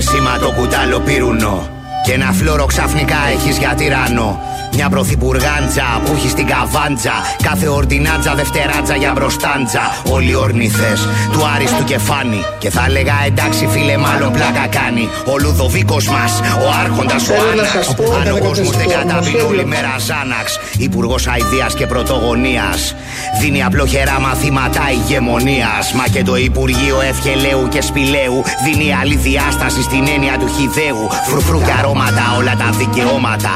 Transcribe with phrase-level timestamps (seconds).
[0.00, 1.68] Γεμίσει με σήμα το κουτάλο πύρουνο.
[2.04, 4.49] Και ένα φλόρο ξαφνικά έχεις για τυράννο.
[4.72, 7.12] Μια πρωθυπουργάντζα που έχει στην καβάντζα.
[7.42, 9.80] Κάθε ορτινάτζα δευτεράτζα για μπροστάντζα.
[10.10, 10.92] Όλοι ορνηθέ
[11.32, 12.44] του άριστου κεφάνη.
[12.58, 15.08] Και θα έλεγα εντάξει φίλε, μάλλον πλάκα κάνει.
[15.26, 17.88] Ο Λουδοβίκος μας, ο Άρχοντας ο Άνναξ.
[18.20, 20.58] Αν ο κόσμο δεν κατάβει όλη μέρα Ζάναξ.
[20.78, 22.94] Υπουργός Αιδεία και Πρωτογωνίας.
[23.40, 25.92] Δίνει απλοχερά μαθήματα ηγεμονίας.
[25.92, 31.08] Μα και το Υπουργείο Ευχελαίου και Σπηλαίου δίνει άλλη διάσταση στην έννοια του χιδαίου.
[31.28, 33.54] Φρουφρού και αρώματα, όλα τα δικαιώματα.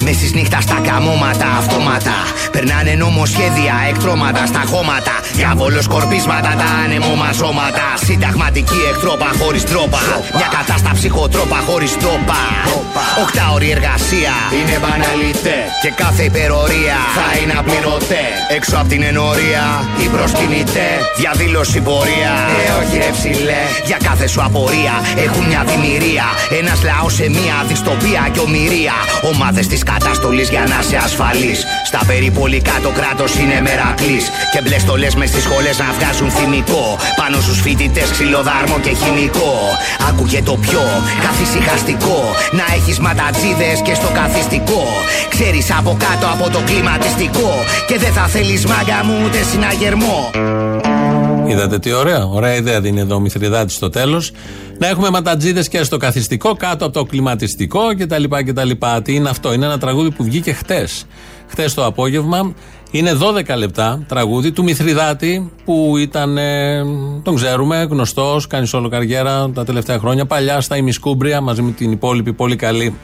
[0.00, 2.16] Μες στις νύχτα στα καμώματα, αυτόματα.
[2.52, 5.14] Περνάνε νομοσχέδια, εκτρώματα στα χώματα.
[5.32, 7.86] Διάβολο σκορπίσματα, τα ανεμόμαζώματα.
[8.04, 10.00] Συνταγματική εκτρόπα χωρίς τρόπα.
[10.36, 12.40] Μια κατάσταση χωτρόπα χωρίς τρόπα.
[13.22, 15.58] Οκτάωρη εργασία είναι μπαναλιτέ.
[15.82, 18.24] Και κάθε υπερορία θα είναι απληρωτέ.
[18.56, 19.64] Έξω από την ενορία
[20.00, 20.90] οι προσκυνητέ.
[21.16, 22.32] Διαδήλωση πορεία.
[22.66, 23.62] Ε, όχι ρε ψηλέ.
[23.86, 24.94] Για κάθε σου απορία
[25.26, 26.26] έχουν μια δημιουργία.
[26.60, 28.96] Ένας λαός σε μια δυστοπία και ομοιρία.
[29.32, 31.54] Ομάδες της καταστολής για να είσαι ασφαλή.
[31.86, 34.24] Στα περιπολικά το κράτος είναι μερακλής.
[34.52, 36.98] Και μπλε στολές μες στις σχολές να βγάζουν θυμικό.
[37.16, 39.54] Πάνω στους φοιτητές ξυλοδάρμο και χημικό.
[40.08, 40.82] Άκουγε το πιο
[41.26, 42.18] καθησυχαστικό.
[42.58, 44.82] Να έχεις ματατζίδες και στο καθιστικό.
[45.28, 47.50] Ξέρεις από κάτω από το κλιματιστικό.
[47.88, 50.30] Και δεν θα θέλεις μάγκα μου ούτε συναγερμό.
[51.46, 52.24] Είδατε τι ωραία.
[52.24, 54.32] Ωραία ιδέα δίνει εδώ ο Μηθριδάτης στο τέλος.
[54.78, 58.24] Να έχουμε ματατζίδες και στο καθιστικό, κάτω από το κλιματιστικό κτλ.
[58.44, 58.70] κτλ.
[59.02, 61.06] Τι είναι αυτό, είναι ένα τραγούδι που βγήκε χτες.
[61.46, 62.54] Χτες το απόγευμα.
[62.90, 66.82] Είναι 12 λεπτά τραγούδι του Μηθριδάτη που ήταν, ε,
[67.22, 70.26] τον ξέρουμε, γνωστός, κάνει όλο καριέρα τα τελευταία χρόνια.
[70.26, 72.94] Παλιά στα ημισκούμπρια μαζί με την υπόλοιπη πολύ καλή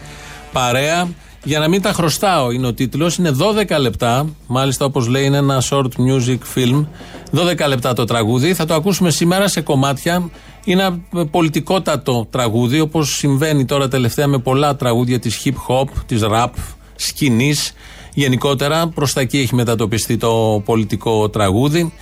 [0.53, 1.09] παρέα.
[1.45, 3.17] Για να μην τα χρωστάω είναι ο τίτλος.
[3.17, 4.29] Είναι 12 λεπτά.
[4.47, 6.87] Μάλιστα, όπως λέει, είναι ένα short music film.
[7.33, 8.55] 12 λεπτά το τραγούδι.
[8.55, 10.31] Θα το ακούσουμε σήμερα σε κομμάτια.
[10.65, 16.21] Είναι ένα πολιτικότατο τραγούδι, όπως συμβαίνει τώρα τελευταία με πολλά τραγούδια της hip hop, της
[16.25, 16.51] rap,
[16.97, 17.73] σκηνής.
[18.15, 21.93] Γενικότερα, προς τα εκεί έχει μετατοπιστεί το πολιτικό τραγούδι.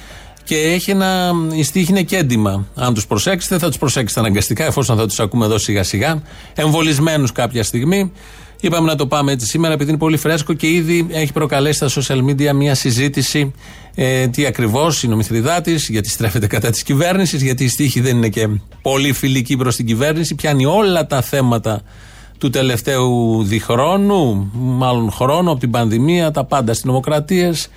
[0.48, 1.32] Και έχει ένα.
[1.52, 2.66] Η στίχη είναι και έντοιμα.
[2.74, 6.22] Αν τους προσέξετε, θα τους προσέξετε αναγκαστικά, εφόσον θα τους ακούμε εδώ σιγά σιγά.
[6.54, 8.12] Εμβολισμένους κάποια στιγμή.
[8.60, 12.02] Είπαμε να το πάμε έτσι σήμερα επειδή είναι πολύ φρέσκο και ήδη έχει προκαλέσει στα
[12.02, 13.52] social media μια συζήτηση
[13.94, 18.16] ε, τι ακριβώς είναι ο Μηθριδάτη, γιατί στρέφεται κατά της κυβέρνησης, γιατί η στίχη δεν
[18.16, 18.48] είναι και
[18.82, 20.34] πολύ φιλική προς την κυβέρνηση.
[20.34, 21.82] Πιάνει όλα τα θέματα
[22.38, 27.68] του τελευταίου διχρόνου, μάλλον χρόνου από την πανδημία, τα πάντα στις νομοκρατίες,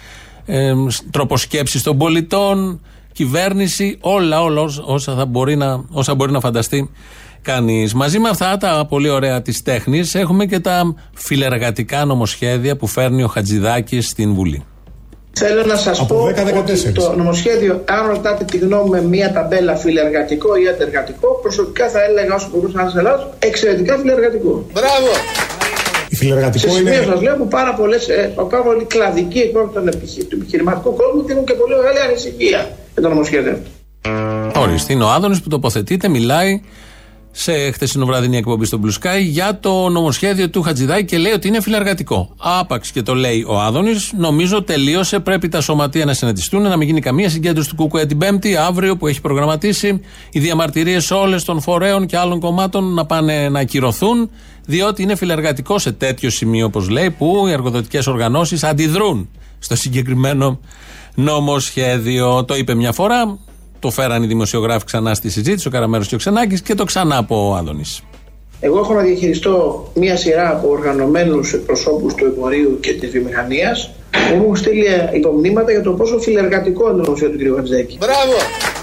[0.45, 0.73] ε,
[1.11, 2.81] τρόπο σκέψη των πολιτών,
[3.11, 6.89] κυβέρνηση, όλα, όλα όσα, θα μπορεί να, όσα μπορεί να φανταστεί
[7.41, 7.93] κανείς.
[7.93, 13.23] Μαζί με αυτά τα πολύ ωραία της τέχνης, έχουμε και τα φιλεργατικά νομοσχέδια που φέρνει
[13.23, 14.65] ο Χατζηδάκης στην Βουλή.
[15.33, 16.15] Θέλω να σας πω
[16.57, 22.03] ότι το νομοσχέδιο, αν ρωτάτε τη γνώμη με μια ταμπέλα φιλεργατικό ή αντεργατικό, προσωπικά θα
[22.03, 24.65] έλεγα όσο μπορούσα να σας Ελλάδο, εξαιρετικά φιλεργατικό.
[24.73, 25.11] Μπράβο!
[26.11, 27.05] Η φιλεργατικό Σε σημείο είναι...
[27.05, 29.79] σας λέω που πάρα πολλές, ε, πάρα πολλοί κλαδικοί εκπρόσωποι
[30.29, 34.61] του επιχειρηματικού κόσμου και έχουν και πολύ μεγάλη ανησυχία για το νομοσχέδιο αυτό.
[34.61, 36.61] Ορίστε, είναι ο Άδωνης που τοποθετείται, μιλάει
[37.31, 41.61] σε χτεσινοβραδινή εκπομπή στο Blue Sky για το νομοσχέδιο του Χατζηδάκη και λέει ότι είναι
[41.61, 42.29] φιλεργατικό.
[42.37, 45.19] Άπαξ και το λέει ο Άδωνης, νομίζω τελείωσε.
[45.19, 48.97] Πρέπει τα σωματεία να συναντηθούν, να μην γίνει καμία συγκέντρωση του ΚΚΕ την Πέμπτη, αύριο
[48.97, 50.01] που έχει προγραμματίσει.
[50.31, 54.29] Οι διαμαρτυρίες όλες των φορέων και άλλων κομμάτων να πάνε να ακυρωθούν,
[54.65, 59.29] διότι είναι φιλεργατικό σε τέτοιο σημείο, όπως λέει, που οι εργοδοτικές οργανώσεις αντιδρούν
[59.59, 60.59] στο συγκεκριμένο
[61.15, 62.45] νομοσχέδιο.
[62.45, 63.37] Το είπε μια φορά,
[63.79, 67.17] το φέραν οι δημοσιογράφοι ξανά στη συζήτηση, ο Καραμέρος και ο Ξενάκης και το ξανά
[67.17, 68.01] από ο Άδωνης.
[68.63, 74.35] Εγώ έχω να διαχειριστώ μία σειρά από οργανωμένους εκπροσώπους του εμπορίου και της βιομηχανίας που
[74.35, 77.55] μου έχουν στείλει υπομνήματα για το πόσο φιλεργατικό είναι το νομοσχέδιο του κ.
[77.55, 77.97] Χατζέκη.
[77.97, 78.80] Μπράβο!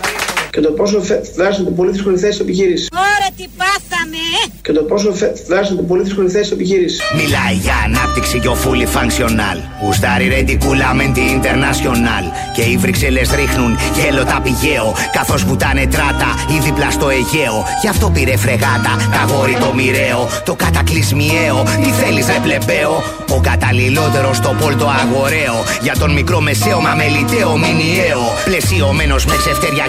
[0.50, 1.00] Και το πόσο
[1.36, 2.88] δράσετε πολύ δύσκολη θέση επιχείρηση.
[2.92, 4.24] Ωραία, τι πάθαμε!
[4.62, 5.12] Και το πόσο
[5.48, 7.00] δράσετε πολύ δύσκολη θέση επιχείρηση.
[7.14, 9.58] Μιλάει για ανάπτυξη και ο fully functional.
[9.88, 12.24] Ουστάρι ρεντικούλα με την international.
[12.54, 14.94] Και οι Βρυξέλλες ρίχνουν γέλο τα πηγαίο.
[15.12, 17.56] Καθώς βουτάνε τράτα ή δίπλα στο Αιγαίο.
[17.82, 20.28] Γι' αυτό πήρε φρεγάτα, τα γόρι το μοιραίο.
[20.44, 23.02] Το κατακλυσμιαίο, τι θέλεις ρε πλεμπαίο;
[23.36, 25.56] Ο καταλληλότερος στο πόλτο αγοραίο.
[25.82, 28.22] Για τον μικρό μεσαίο μα μελιτέο μηνιαίο.
[28.44, 29.86] Πλαισιωμένος με ξεφτεριά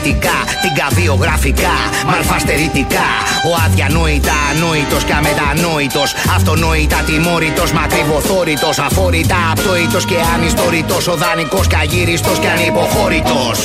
[0.00, 0.38] κυβερνητικά.
[0.62, 1.76] Την καβιογραφικά,
[2.06, 3.08] μαλφαστερητικά.
[3.48, 6.14] Ο αδιανόητα ανόητος και αμετανόητος.
[6.36, 8.70] Αυτονόητα τιμόρυτο, μακριβοθόρητο.
[8.86, 11.08] Αφόρητα απτόητος και ανιστόρητος.
[11.08, 13.58] Ο δανεικός και αγύριστος και ανυποχώρητος.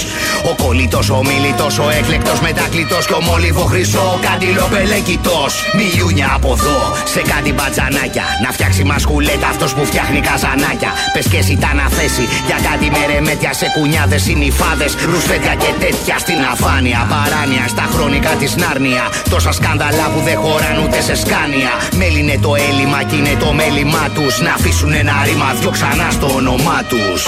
[0.50, 4.20] Ο κολλητό, ο μίλητο, ο έκλεκτος μετακλητό και ο μόλιβο χρυσό.
[4.28, 5.52] Καντιλοπελέκητος.
[5.78, 6.80] Μιλιούνια από εδώ
[7.14, 8.26] σε κάτι μπατζανάκια.
[8.44, 10.92] Να φτιάξει μασκουλέτα αυτός που φτιάχνει καζανάκια.
[11.14, 15.72] Πες και εσύ τα να θέσει για κάτι με ρεμέτια σε κουνιάδες, συνυφάδες, ρουσφέτια και
[15.84, 17.08] τέτοια στην αφάνεια.
[17.10, 19.04] Παράνοια στα χρονικά της Νάρνια.
[19.30, 21.72] Τόσα σκάνδαλα που δεν χωράν ούτε σε σκάνια.
[21.96, 24.40] Μέλη είναι το έλλειμμα και είναι το μέλημά τους.
[24.42, 27.28] Να αφήσουν ένα ρήμα δυο ξανά στο όνομά τους.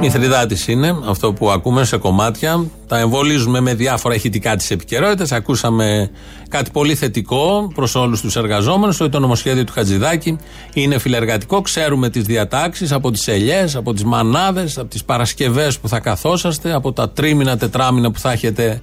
[0.00, 2.64] Μηθριδάτη είναι αυτό που ακούμε σε κομμάτια.
[2.86, 5.32] Τα εμβολίζουμε με διάφορα ηχητικά της επικαιρότητας.
[5.32, 6.10] Ακούσαμε
[6.48, 10.38] κάτι πολύ θετικό προς όλους τους εργαζόμενους, ότι το νομοσχέδιο του Χατζηδάκη
[10.72, 11.60] είναι φιλεργατικό.
[11.60, 16.74] Ξέρουμε τις διατάξεις από τις ελιές, από τις μανάδες, από τις Παρασκευές που θα καθόσαστε,
[16.74, 18.80] από τα τρίμηνα, τετράμηνα που θα έχετε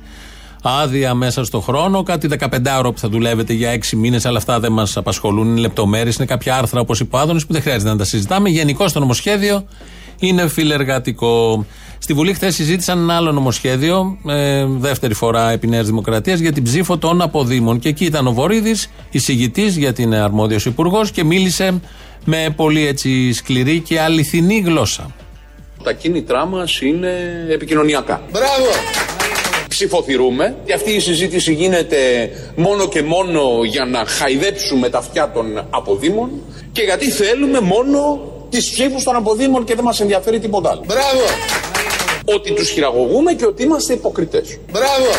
[0.63, 4.59] άδεια μέσα στο χρόνο, κάτι 15 ώρα που θα δουλεύετε για 6 μήνες, αλλά αυτά
[4.59, 5.47] δεν μας απασχολούν.
[5.47, 8.49] Είναι λεπτομέρειες, είναι κάποια άρθρα όπως είπε ο που δεν χρειάζεται να τα συζητάμε.
[8.49, 9.65] Γενικώ το νομοσχέδιο
[10.19, 11.65] είναι φιλεργατικό.
[11.97, 16.63] Στη Βουλή χθες συζήτησαν ένα άλλο νομοσχέδιο, ε, δεύτερη φορά επί Νέας Δημοκρατίας, για την
[16.63, 17.79] ψήφο των αποδήμων.
[17.79, 21.79] Και εκεί ήταν ο Βορύδης, εισηγητής, γιατί είναι αρμόδιος υπουργός, και μίλησε
[22.25, 25.13] με πολύ έτσι σκληρή και αληθινή γλώσσα.
[25.83, 27.11] Τα κίνητρά μας είναι
[27.49, 28.21] επικοινωνιακά.
[28.31, 28.69] Μπράβο!
[29.67, 31.97] Ψηφοθυρούμε και αυτή η συζήτηση γίνεται
[32.55, 36.29] μόνο και μόνο για να χαϊδέψουμε τα αυτιά των αποδήμων
[36.71, 38.19] και γιατί θέλουμε μόνο
[38.49, 40.83] τις ψήφους των αποδήμων και δεν μας ενδιαφέρει τίποτα άλλο.
[40.85, 41.25] Μπράβο!
[42.25, 44.59] Ότι τους χειραγωγούμε και ότι είμαστε υποκριτές.
[44.71, 45.09] Μπράβο!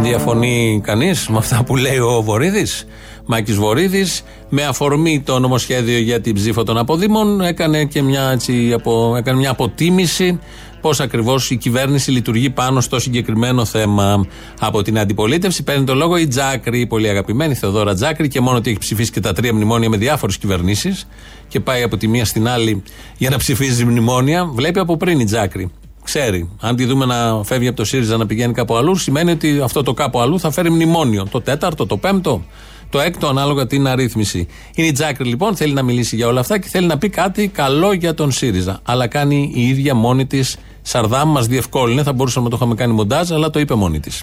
[0.00, 2.86] Διαφωνεί κανείς με αυτά που λέει ο Βορύδης;
[3.26, 8.72] Μάκης Βορύδης, με αφορμή το νομοσχέδιο για την ψήφο των αποδήμων, έκανε και μια, έτσι,
[8.72, 10.40] απο, έκανε μια αποτίμηση
[10.82, 14.26] πώς ακριβώς η κυβέρνηση λειτουργεί πάνω στο συγκεκριμένο θέμα.
[14.60, 18.56] Από την αντιπολίτευση παίρνει το λόγο η Τζάκρη, η πολύ αγαπημένη Θεοδόρα Τζάκρη, και μόνο
[18.56, 21.08] ότι έχει ψηφίσει και τα τρία μνημόνια με διάφορες κυβερνήσεις
[21.48, 22.82] και πάει από τη μία στην άλλη
[23.18, 25.70] για να ψηφίζει μνημόνια, βλέπει από πριν η Τζάκρη.
[26.04, 26.48] Ξέρει.
[26.60, 29.82] Αν τη δούμε να φεύγει από το ΣΥΡΙΖΑ να πηγαίνει κάπου αλλού, σημαίνει ότι αυτό
[29.82, 31.26] το κάπου αλλού θα φέρει μνημόνιο.
[31.30, 32.42] Το τέταρτο, το πέμπτο,
[32.90, 34.46] το έκτο, ανάλογα την αρρύθμιση.
[34.74, 37.48] Είναι η Τζάκρη λοιπόν, θέλει να μιλήσει για όλα αυτά και θέλει να πει κάτι
[37.48, 38.80] καλό για τον ΣΥΡΙΖΑ.
[38.82, 42.92] Αλλά κάνει η ίδια μόνη της Σαρδάμ, μας διευκόλυνε, θα μπορούσαμε να το είχαμε κάνει
[42.92, 44.22] μοντάζ, αλλά το είπε μόνη της.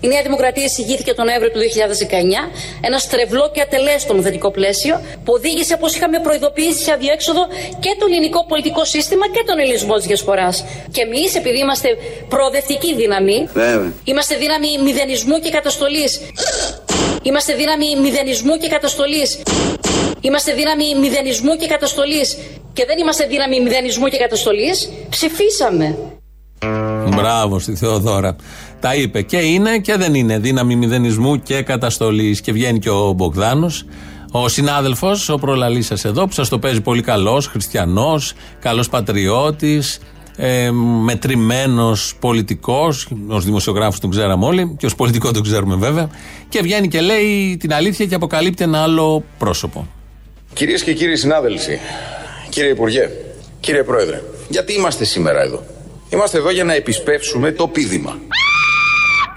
[0.00, 2.50] Η Νέα Δημοκρατία εισηγήθηκε τον Νοέμβριο του 2019
[2.80, 7.46] ένα στρεβλό και ατελέστο νομοθετικό πλαίσιο που οδήγησε, όπως είχαμε προειδοποιήσει, σε αδιέξοδο
[7.80, 10.64] και το ελληνικό πολιτικό σύστημα και τον ελληνισμό της διασποράς.
[10.90, 11.88] Και εμείς, επειδή είμαστε
[12.28, 13.92] προοδευτική δύναμη, Βέβαια.
[14.04, 16.20] είμαστε δύναμη μηδενισμού και καταστολής.
[17.22, 19.38] Είμαστε δύναμη μηδενισμού και καταστολής.
[20.20, 22.38] Είμαστε δύναμη μηδενισμού και καταστολής.
[22.72, 24.88] Και δεν είμαστε δύναμη μηδενισμού και καταστολής.
[25.08, 25.98] Ψηφίσαμε.
[27.16, 28.36] Μπράβο στη Θεοδόρα.
[28.80, 32.40] Τα είπε και είναι και δεν είναι δύναμη μηδενισμού και καταστολής.
[32.40, 33.84] Και βγαίνει και ο Μπογδάνος,
[34.30, 39.98] ο συνάδελφος, ο προλαλής σας εδώ, που σας το παίζει πολύ καλός, χριστιανός, καλός πατριώτης,
[40.36, 40.70] ε,
[41.02, 43.08] μετρημένος πολιτικός.
[43.28, 46.08] Ω δημοσιογράφος τον ξέραμε όλοι, και ως πολιτικό τον ξέρουμε βέβαια.
[46.48, 49.86] Και βγαίνει και λέει την αλήθεια και αποκαλύπτει ένα άλλο πρόσωπο.
[50.52, 51.78] Κυρίες και κύριοι συνάδελφοι,
[52.48, 53.10] κύριε Υπουργέ,
[53.60, 55.64] κύριε Πρόεδρε, γιατί είμαστε σήμερα εδώ;
[56.10, 58.18] Είμαστε εδώ για να επισπεύσουμε το πίδημα.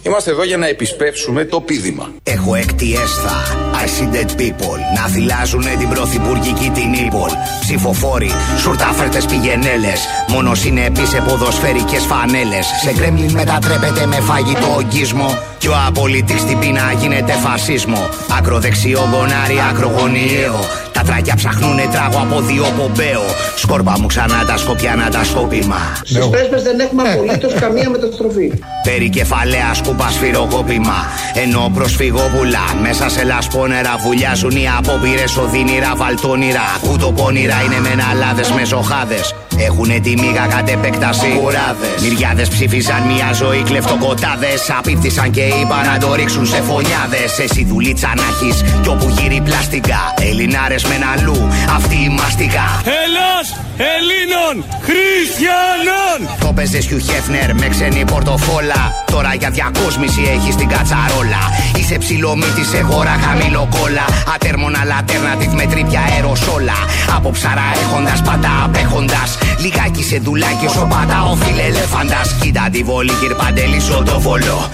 [0.03, 2.11] Είμαστε εδώ για να επισπεύσουμε το πίδημα.
[2.23, 7.29] Έχω έκτη έσθα, I see dead people Να θυλάζουνε την πρωθυπουργική την ύπολ
[7.61, 9.99] Ψηφοφόροι, σουρτάφερτες πηγενέλες
[10.29, 16.60] Μόνος συνεπείς σε ποδοσφαιρικές φανέλες Σε κρέμλιν μετατρέπεται με φαγητό ογκισμό Κι ο απολυτής στην
[16.60, 20.60] πείνα γίνεται φασίσμο Ακροδεξιό γκονάρι, ακρογωνιαίο
[20.91, 23.22] Τα τράκια ψαχνούνε τράγω από δύο πομπέο
[23.56, 28.51] Σκόρπα μου ξανά τα σκοπιανά τα σκόπιμα Στι πρέσπε δεν έχουμε απολύτως καμία μεταστροφή.
[28.84, 30.96] Περικεφαλαία σκούπα σφυροκόπημα.
[31.44, 36.62] Ενώ προσφυγόπουλα μέσα σε λασπόνερα βουλιάζουν οι απόπειρες οδύνηρα βαλτόνιρα.
[36.88, 39.20] Κουτοπώνυρα είναι μεναλάδε με ζοχάδε.
[39.58, 41.27] Έχουνε τη μίγα κατ' επέκταση.
[41.41, 42.01] Κουράδες.
[42.01, 44.70] Μυριάδες ψήφισαν μια ζωή κλεφτοκοτάδες.
[44.77, 47.39] Απίφθησαν και είπαν να το ρίξουν σε φωνιάδες.
[47.39, 50.13] Εσύ δουλίτσα να έχεις κι όπου γύρει πλαστικά.
[50.29, 52.67] Ελληνάρες με αλλού, αυτή η μαστικά.
[53.01, 53.48] Ελλάς
[53.93, 54.55] Ελλήνων
[54.88, 56.20] Χριστιανών!
[56.39, 58.81] Το παίζες Χιου Χέφνερ με ξένη πορτοφόλα.
[59.12, 61.43] Τώρα για διακόσμηση έχεις την κατσαρόλα.
[61.77, 64.05] Είσαι ψηλομύτης σε χώρα χαμηλό κόλλα
[64.36, 66.77] Ατέρμονα λατέρνατιβ με τρίπια αεροσόλα.
[67.15, 69.38] Από ψαρά έχοντας πάντα απέχοντας.
[69.62, 74.70] Λιγάκι σε δουλάκι όσο πάντα ο φιλελέφαντας Κοίτα τη βολή κυρ Παντέλη το βολό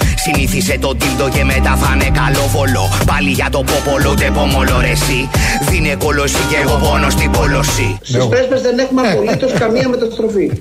[0.67, 4.79] Συνήθισε το τίλτο και μετά θα είναι καλό βολό Πάλι για το πόπολο ούτε πόμολο
[4.79, 5.29] ρε εσύ
[5.69, 10.51] Δίνε κολοσί και εγώ πόνο στην πόλωση Στις πρέσπε δεν έχουμε απολύτως καμία μεταστροφή.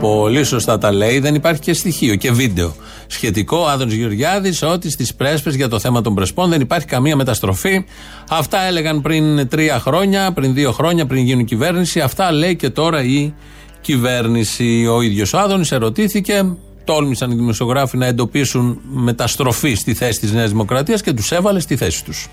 [0.00, 2.74] Πολύ σωστά τα λέει, δεν υπάρχει και στοιχείο και βίντεο.
[3.06, 7.16] Σχετικό, ο Άδωνης Γεωργιάδης, ότι στις πρέσπες για το θέμα των πρεσπών δεν υπάρχει καμία
[7.16, 7.84] μεταστροφή.
[8.28, 12.00] Αυτά έλεγαν πριν τρία χρόνια, πριν δύο χρόνια, πριν γίνουν κυβέρνηση.
[12.00, 13.34] Αυτά λέει και τώρα η
[13.80, 14.86] κυβέρνηση.
[14.86, 20.50] Ο ίδιος ο Άδωνης ερωτήθηκε, τόλμησαν οι δημοσιογράφοι να εντοπίσουν μεταστροφή στη θέση της Νέας
[20.50, 22.28] Δημοκρατίας και τους έβαλε στη θέση τους.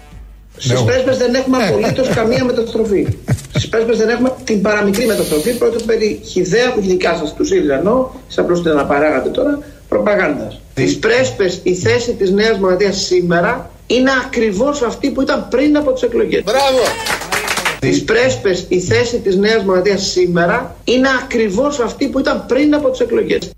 [0.58, 3.08] Στις πρέσπε δεν έχουμε απολύτως καμία μεταστροφή.
[3.50, 5.58] Στις πρέσπε δεν έχουμε την παραμικρή μεταστροφή.
[5.58, 10.62] Πρόκειται περί χιδέα που δικά σας του ήρθα ενώ, σαν απλώς την αναπαράγατε τώρα, προπαγάνδας.
[10.72, 15.91] Στις πρέσπε η θέση της Νέας Δημοκρατίας σήμερα είναι ακριβώς αυτή που ήταν πριν από
[15.91, 16.43] τις εκλογές.
[16.43, 16.79] Μπράβο!
[17.77, 22.89] Στις πρέσπε η θέση της Νέας Δημοκρατίας σήμερα είναι ακριβώς αυτή που ήταν πριν από
[22.89, 23.51] τις εκλογές.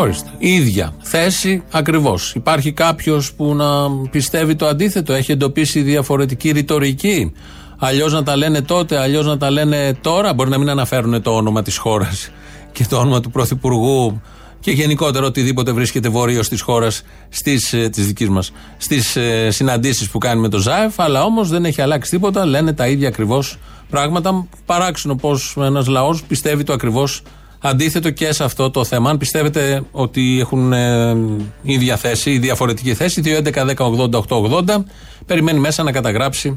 [0.00, 0.28] Ορίστε.
[0.38, 2.34] Η ίδια θέση ακριβώς.
[2.34, 7.32] Υπάρχει κάποιος που να πιστεύει το αντίθετο, έχει εντοπίσει διαφορετική ρητορική.
[7.78, 10.34] Αλλιώς να τα λένε τότε, αλλιώς να τα λένε τώρα.
[10.34, 12.30] Μπορεί να μην αναφέρουν το όνομα της χώρας
[12.72, 14.20] και το όνομα του Πρωθυπουργού
[14.60, 17.02] και γενικότερα οτιδήποτε βρίσκεται βορείω της χώρας,
[17.44, 21.00] της δικής μας, στις ε, συναντήσεις που κάνει με το ΖΑΕΦ.
[21.00, 23.58] Αλλά όμως δεν έχει αλλάξει τίποτα, λένε τα ίδια ακριβώς
[23.90, 24.46] πράγματα.
[24.66, 27.22] Παράξενο πω ένας λαός πιστεύει το ακριβώς
[27.60, 29.10] αντίθετο και σε αυτό το θέμα.
[29.10, 31.16] Αν πιστεύετε ότι έχουν ε,
[31.62, 34.82] ίδια θέση ή διαφορετική θέση, 2.11.10.80.880,
[35.26, 36.54] περιμένει μέσα να καταγράψει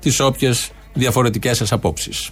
[0.00, 2.30] τις όποιες διαφορετικές σας απόψεις.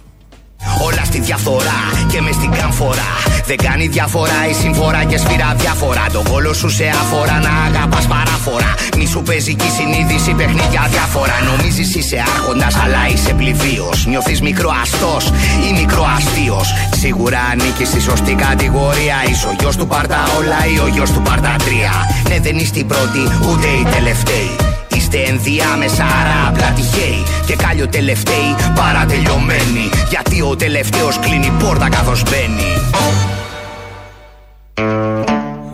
[0.81, 1.79] Όλα στη διαφθορά
[2.11, 3.11] και μες στην καμφορά.
[3.45, 6.05] Δεν κάνει διαφορά η συμφορά και σφυρά διάφορα.
[6.11, 8.73] Το κόλο σου σε αφορά να αγαπάς παράφορα.
[8.97, 11.35] Μη σου παίζει και η συνείδηση παιχνίδια διάφορα.
[11.49, 13.89] Νομίζεις είσαι άρχοντας, αλλά είσαι πληβίο.
[14.07, 15.23] Νιώθεις μικροαστός
[15.67, 16.73] ή μικροαστίος.
[16.97, 19.17] Σίγουρα ανήκεις στη σωστή κατηγορία.
[19.29, 21.93] Είσαι ο γιος του Πάρτα όλα ή ο γιος του Πάρτα τρία.
[22.29, 24.74] Ναι, δεν είσαι η πρώτη ούτε η τελευταία.
[24.95, 27.23] Είστε ενδιάμεσα, άρα απλά τυχαίοι.
[27.45, 29.89] Και κάλιο τελευταίοι παρατελειωμένοι.
[30.09, 32.71] Γιατί ο τελευταίος κλείνει πόρτα καθώς μπαίνει.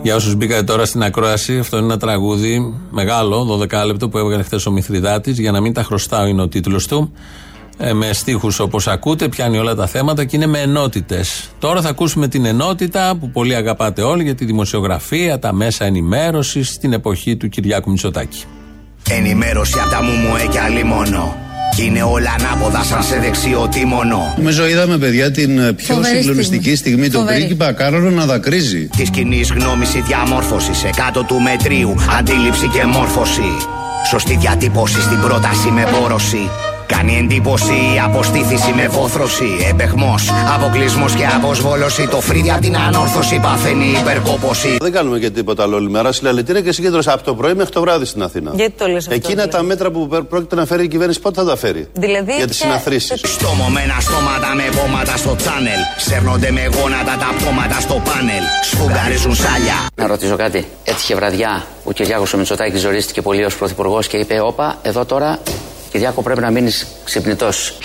[0.02, 4.42] Για όσους μπήκατε τώρα στην ακρόαση, αυτό είναι ένα τραγούδι μεγάλο, 12 λεπτό που έβγαλε
[4.42, 5.30] χθες ο Μηθριδάτη.
[5.30, 7.12] Για να μην τα χρωστάω, είναι ο τίτλος του.
[7.78, 11.50] Ε, με στίχους όπως ακούτε, πιάνει όλα τα θέματα και είναι με ενότητες.
[11.58, 16.68] Τώρα θα ακούσουμε την ενότητα που πολύ αγαπάτε όλοι για τη δημοσιογραφία, τα μέσα ενημέρωσης
[16.68, 18.44] στην εποχή του Κυριάκου Μητσοτάκη.
[19.10, 21.36] Ενημέρωση από τα μουμουέ και άλλη μόνο.
[21.74, 24.34] Κι είναι όλα ανάποδα σαν σε δεξιό τίμωνο.
[24.36, 27.38] Νομίζω είδαμε παιδιά την ε, πιο Φοβερή συγκλονιστική στιγμή, τον Φοβερή.
[27.38, 28.88] πρίγκιπα Κάρολο να δακρύζει.
[28.96, 31.94] Της κοινής γνώμης η διαμόρφωση σε κάτω του μετρίου.
[32.18, 33.56] Αντίληψη και μόρφωση.
[34.10, 36.50] Σωστή διατύπωση στην πρόταση με πόρωση.
[36.96, 39.44] Κάνει εντύπωση η αποστήθηση με βόθρωση.
[39.70, 40.14] Επεχμό,
[40.54, 42.08] αποκλεισμός και αποσβόλωση.
[42.08, 44.76] Το φρύδι απ' την ανόρθωση παθαίνει υπερκόπωση.
[44.80, 46.12] Δεν κάνουμε και τίποτα άλλο όλη μέρα.
[46.12, 48.50] Συλλαλητήρια και συγκέντρωση από το πρωί μέχρι το βράδυ στην Αθήνα.
[48.54, 51.20] Γιατί το λες αυτό, Εκείνα δηλαδή; τα μέτρα που πέ- πρόκειται να φέρει η κυβέρνηση,
[51.20, 53.20] πότε θα τα φέρει; Δηλαδή, Για τις ποια- συναθρήσεις.
[53.24, 55.80] Στομωμένα στόματα με πόματα στο τσάνελ.
[55.96, 58.42] Σέρνονται με γόνατα τα πτώματα στο πάνελ.
[58.64, 59.74] Σφουγγαρίζουν σάλια.
[59.94, 60.66] Να ρωτήσω κάτι.
[60.84, 65.04] Έτυχε βραδιά που ο Κυριάκος ο Μητσοτάκη ζορίστηκε πολύ ως πρωθυπουργός και είπε: Όπα, εδώ
[65.04, 65.38] τώρα,
[65.92, 67.78] Κυριάκο, πρέπει να μείνεις ξυπνητός.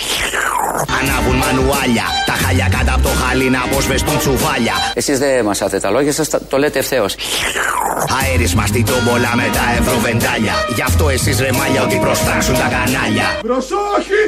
[1.02, 2.04] Ανάβουν μανουάλια.
[2.26, 4.74] Τα χαλιά κάτω από το χαλί να αποσβεστούν τσουβάλια.
[4.94, 7.16] Εσείς δεν μασάτε τα λόγια σας, το λέτε ευθέως.
[8.18, 10.54] Αέρισμα στην τόμπολα με τα ευρωβεντάλια.
[10.76, 13.28] Γι' αυτό εσείς ρε μάλια ότι προστάσουν τα κανάλια.
[13.42, 14.24] Προσόχη!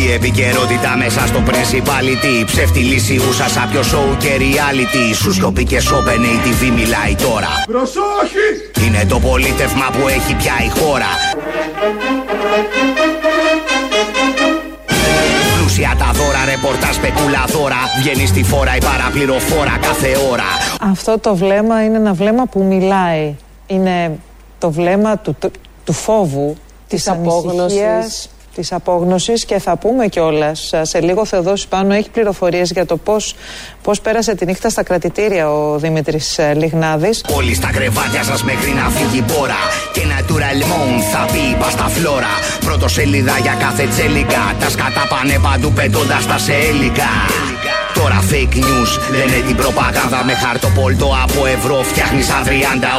[0.00, 2.34] Η επικαιρότητα μέσα στο principality.
[2.46, 5.14] Ψεύτη λύση ούσα σαν πιο show και reality.
[5.14, 7.52] Σου σιωπή και σώπαινε η TV μιλάει τώρα.
[7.66, 8.48] Προσόχη!
[8.84, 11.10] Είναι το πολίτευμα που έχει πια η χώρα.
[15.74, 17.76] Πλούσια τα δώρα, ρεπορτάζ, σπεκούλα δώρα.
[17.98, 20.44] Βγαίνει στη φόρα η παραπληροφόρα κάθε ώρα.
[20.80, 23.36] Αυτό το βλέμμα είναι ένα βλέμμα που μιλάει.
[23.66, 24.18] Είναι
[24.58, 25.50] το βλέμμα του, του,
[25.84, 26.56] του φόβου,
[26.88, 28.28] της, απόγνωσης.
[28.52, 30.72] Ανησυχίας, της απόγνωσης και θα πούμε κιόλας.
[30.82, 33.34] Σε λίγο Θεοδόσης πάνω έχει πληροφορίες για το πώς,
[33.82, 37.24] πώς πέρασε τη νύχτα στα κρατητήρια ο Δημήτρης ε, Λιγνάδης.
[37.36, 39.62] Όλοι στα κρεβάτια σας μέχρι να φύγει η μπόρα.
[39.92, 42.34] Και natural moon θα πει είπα στα φλόρα.
[42.64, 44.42] Πρώτο σελίδα για κάθε τσέλικα.
[44.60, 47.12] Τα σκατά πάνε παντού πετώντας τα σε έλικα.
[47.94, 51.82] Τώρα fake news λένε την προπαγάνδα με χαρτοπόλτο από ευρώ.
[51.82, 52.48] Φτιάχνεις σαν 30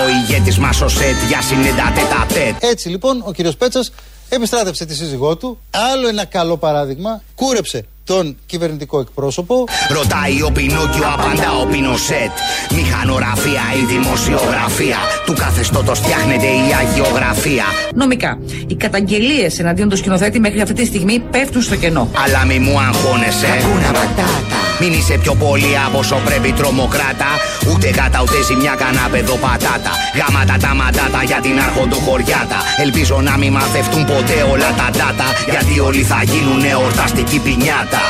[0.03, 2.71] ο ηγέτης μας ο σετ για συνέντα τέτα τέτ.
[2.71, 3.91] Έτσι λοιπόν ο κύριος Πέτσας
[4.29, 5.59] επιστράτευσε τη σύζυγό του.
[5.93, 7.21] Άλλο ένα καλό παράδειγμα.
[7.35, 9.63] Κούρεψε τον κυβερνητικό εκπρόσωπο.
[9.89, 12.31] Ρωτάει ο Πινόκιο, απαντά ο Πινοσέτ.
[12.75, 14.97] Μηχανογραφία ή δημοσιογραφία.
[15.25, 17.65] Του καθεστώτος φτιάχνεται η αγιογραφία.
[17.95, 22.09] Νομικά, οι καταγγελίες εναντίον του σκηνοθέτη μέχρι αυτή τη στιγμή πέφτουν στο κενό.
[22.25, 23.47] Αλλά μη μου αγχώνεσαι.
[24.79, 27.31] Μην είσαι πιο πολύ από όσο πρέπει τρομοκράτα.
[27.71, 29.93] Ούτε γάτα ούτε ζημιά κανένα παιδοπατάτα.
[30.19, 32.59] Γάματα τα μαντάτα για την άρχοντο χωριάτα.
[32.83, 35.27] Ελπίζω να μην μαθευτούν ποτέ όλα τα ντάτα.
[35.53, 38.01] Γιατί όλοι θα γίνουν εορταστική πινιάτα.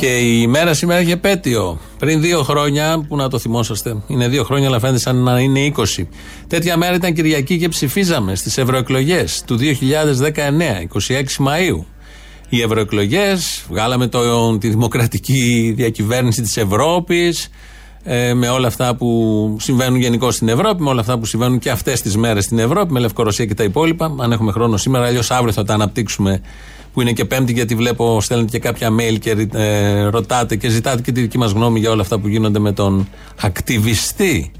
[0.00, 1.78] Και η μέρα σήμερα έχει επέτειο.
[1.98, 5.72] Πριν δύο χρόνια, που να το θυμόσαστε, είναι δύο χρόνια, αλλά φαίνεται σαν να είναι
[5.76, 6.06] 20.
[6.46, 11.86] Τέτοια μέρα ήταν Κυριακή και ψηφίζαμε στις ευρωεκλογές του 2019, 26 Μαου.
[12.52, 17.50] Οι ευρωεκλογές, βγάλαμε το, τη δημοκρατική διακυβέρνηση της Ευρώπης.
[18.02, 21.70] ε, με όλα αυτά που συμβαίνουν γενικώ στην Ευρώπη, με όλα αυτά που συμβαίνουν και
[21.70, 24.14] αυτές τις μέρες στην Ευρώπη, με Λευκορωσία και τα υπόλοιπα.
[24.18, 26.40] Αν έχουμε χρόνο σήμερα, αλλιώς αύριο θα τα αναπτύξουμε
[26.92, 31.02] που είναι και Πέμπτη, γιατί βλέπω στέλνετε και κάποια mail και ε, ρωτάτε και ζητάτε
[31.02, 33.08] και τη δική μας γνώμη για όλα αυτά που γίνονται με τον
[33.40, 34.52] ακτιβιστή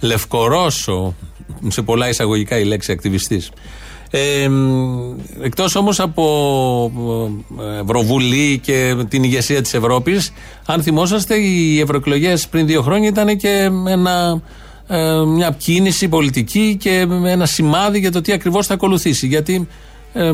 [0.00, 1.14] Λευκορώσο.
[1.68, 3.50] Σε πολλά εισαγωγικά η λέξη ακτιβιστής.
[4.10, 4.48] Ε,
[5.42, 6.92] εκτός όμως από
[7.60, 10.32] ε, Ευρωβουλή και την ηγεσία της Ευρώπης
[10.66, 14.42] αν θυμόσαστε οι ευρωεκλογές πριν δύο χρόνια ήταν και ένα,
[14.86, 19.26] ε, μια κίνηση πολιτική και ένα σημάδι για το τι ακριβώς θα ακολουθήσει.
[19.26, 19.68] Γιατί
[20.12, 20.30] ε,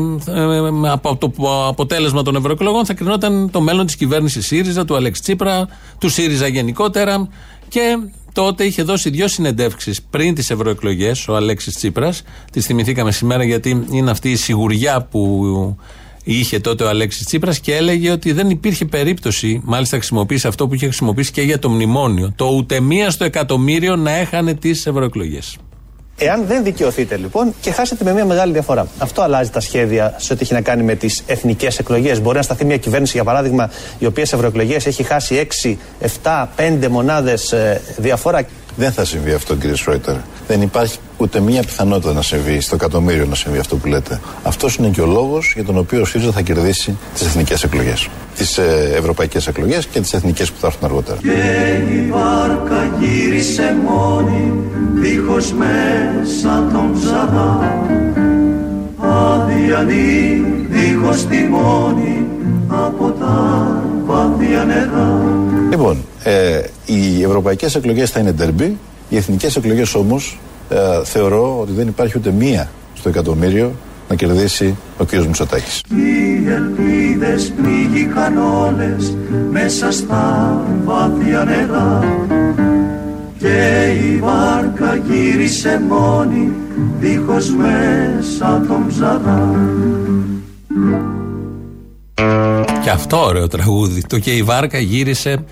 [0.91, 1.31] από το
[1.67, 6.47] αποτέλεσμα των ευρωεκλογών θα κρινόταν το μέλλον της κυβέρνησης ΣΥΡΙΖΑ, του Αλέξη Τσίπρα, του ΣΥΡΙΖΑ
[6.47, 7.29] γενικότερα
[7.67, 7.97] και
[8.33, 12.23] τότε είχε δώσει δύο συνεντεύξεις πριν τις ευρωεκλογές ο Αλέξης Τσίπρας.
[12.51, 15.77] Τις θυμηθήκαμε σήμερα γιατί είναι αυτή η σιγουριά που
[16.23, 20.73] είχε τότε ο Αλέξης Τσίπρας και έλεγε ότι δεν υπήρχε περίπτωση, μάλιστα χρησιμοποίησε αυτό που
[20.73, 25.57] είχε χρησιμοποιήσει και για το μνημόνιο, το ούτε μία στο εκατομμύριο να έχανε τις ευρωεκλογές.
[26.17, 28.87] Εάν δεν δικαιωθείτε λοιπόν και χάσετε με μια μεγάλη διαφορά.
[28.97, 32.21] Αυτό αλλάζει τα σχέδια σε ό,τι έχει να κάνει με τις εθνικές εκλογές.
[32.21, 35.77] Μπορεί να σταθεί μια κυβέρνηση, για παράδειγμα, η οποία σε ευρωεκλογές έχει χάσει 6,
[36.23, 37.53] 7, 5 μονάδες
[37.97, 38.45] διαφορά.
[38.75, 40.15] Δεν θα συμβεί αυτό, κύριε Σρόιτερ.
[40.47, 44.19] Δεν υπάρχει ούτε μία πιθανότητα να συμβεί, στο εκατομμύριο να συμβεί αυτό που λέτε.
[44.43, 48.07] Αυτός είναι και ο λόγος για τον οποίο ο ΣΥΡΙΖΑ θα κερδίσει τις εθνικές εκλογές.
[48.35, 51.17] Τις ε, ευρωπαϊκές εκλογές και τις εθνικές που θα έρθουν αργότερα.
[51.21, 54.53] Και η βάρκα γύρισε μόνη,
[54.93, 57.87] δίχως μέσα τον ψαρά.
[58.97, 62.25] Αδιανή, δίχως τιμόνι,
[62.67, 65.21] από τα βάθια νερά.
[65.69, 68.77] Λοιπόν, ε, οι ευρωπαϊκές εκλογές θα είναι ντερμπι.
[69.09, 73.71] Οι εθνικές εκλογές όμως ε, θεωρώ ότι δεν υπάρχει ούτε μία στο εκατομμύριο
[74.09, 75.13] να κερδίσει ο κ.
[75.13, 75.81] Μητσοτάκης.
[75.89, 79.15] Οι ελπίδες πνίγηκαν όλες
[79.51, 81.99] μέσα στα βάθια νερά.
[83.37, 86.51] Και η βάρκα γύρισε μόνη
[86.99, 89.51] δίχως μέσα τον ψαρά.
[92.83, 94.01] Και αυτό ωραίο τραγούδι.
[94.01, 95.43] Το και η βάρκα γύρισε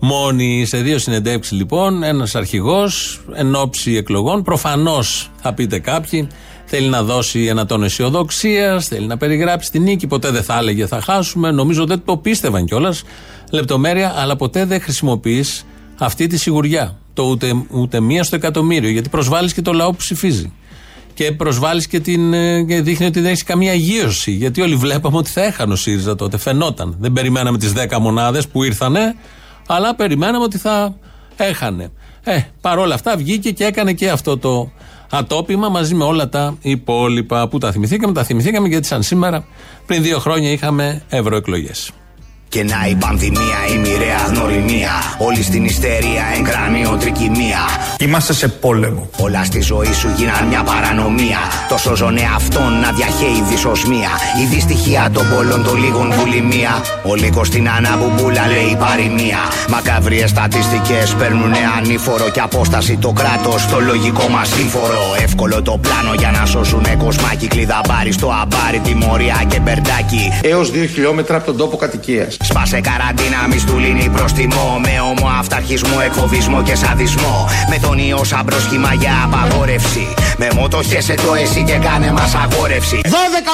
[0.00, 0.64] μόνη.
[0.66, 4.42] Σε δύο συνεντεύξεις λοιπόν, ένας αρχηγός εν ώψη εκλογών.
[4.42, 6.28] Προφανώς θα πείτε κάποιοι,
[6.64, 10.06] θέλει να δώσει ένα τόνο αισιοδοξίας, θέλει να περιγράψει την νίκη.
[10.06, 11.50] Ποτέ δεν θα έλεγε θα χάσουμε.
[11.50, 13.02] Νομίζω δεν το πίστευαν κιόλας.
[13.50, 15.66] Λεπτομέρεια, αλλά ποτέ δεν χρησιμοποιείς
[15.98, 16.98] αυτή τη σιγουριά.
[17.14, 18.90] Το ούτε, ούτε μία στο εκατομμύριο.
[18.90, 20.52] Γιατί προσβάλλεις και το λαό που ψηφίζει.
[21.14, 24.30] Και προσβάλλεις και, την, ε, και δείχνει ότι δεν έχεις καμία αγίωση.
[24.30, 26.36] Γιατί όλοι βλέπαμε ότι θα έχανε ο ΣΥΡΙΖΑ τότε.
[26.36, 26.96] Φαινόταν.
[26.98, 29.14] Δεν περιμέναμε τις 10 μονάδες που ήρθανε,
[29.66, 30.94] αλλά περιμέναμε ότι θα
[31.36, 31.90] έχανε.
[32.24, 34.70] Ε, παρόλα αυτά βγήκε και έκανε και αυτό το
[35.10, 38.12] ατόπιμα μαζί με όλα τα υπόλοιπα που τα θυμηθήκαμε.
[38.12, 39.46] Τα θυμηθήκαμε γιατί σαν σήμερα
[39.86, 41.90] πριν δύο χρόνια είχαμε ευρωεκλογές.
[42.54, 44.90] Και να η πανδημία, η μοιραία γνωριμία.
[45.18, 47.58] Όλοι στην ιστερία, εγκρανίο τρικυμία.
[47.98, 49.08] Είμαστε σε πόλεμο.
[49.16, 51.38] Όλα στη ζωή σου γίναν μια παρανομία.
[51.68, 54.10] Τόσο ζωνε αυτόν να διαχέει δυσοσμία.
[54.42, 56.82] Η δυστυχία των πολλών των λίγων βουλημία.
[57.04, 59.38] Ο λύκος στην αναμπουμπούλα λέει παροιμία.
[59.68, 65.02] Μακαβριέ στατιστικές παίρνουνε ανήφορο και απόσταση το κράτος στο λογικό μας σύμφορο.
[65.22, 67.46] Εύκολο το πλάνο για να σώσουνε κοσμάκι.
[67.46, 70.32] Κλειδαμπάρι στο αμπάρι, τιμωρία και μπερντάκι.
[70.42, 72.36] Έως 2 χιλιόμετρα από τον τόπο κατοικίας.
[72.48, 74.80] Σπάσε καραντίνα, μη στουλίνει προστιμό.
[74.86, 77.48] Με όμο αυταρχισμό, εκφοβισμό και σαδισμό.
[77.70, 80.06] Με τον ιό σαν πρόσχημα για απαγόρευση.
[80.36, 82.98] Με μότο χέσε το εσύ και κάνε μας αγόρευση.
[83.02, 83.08] 12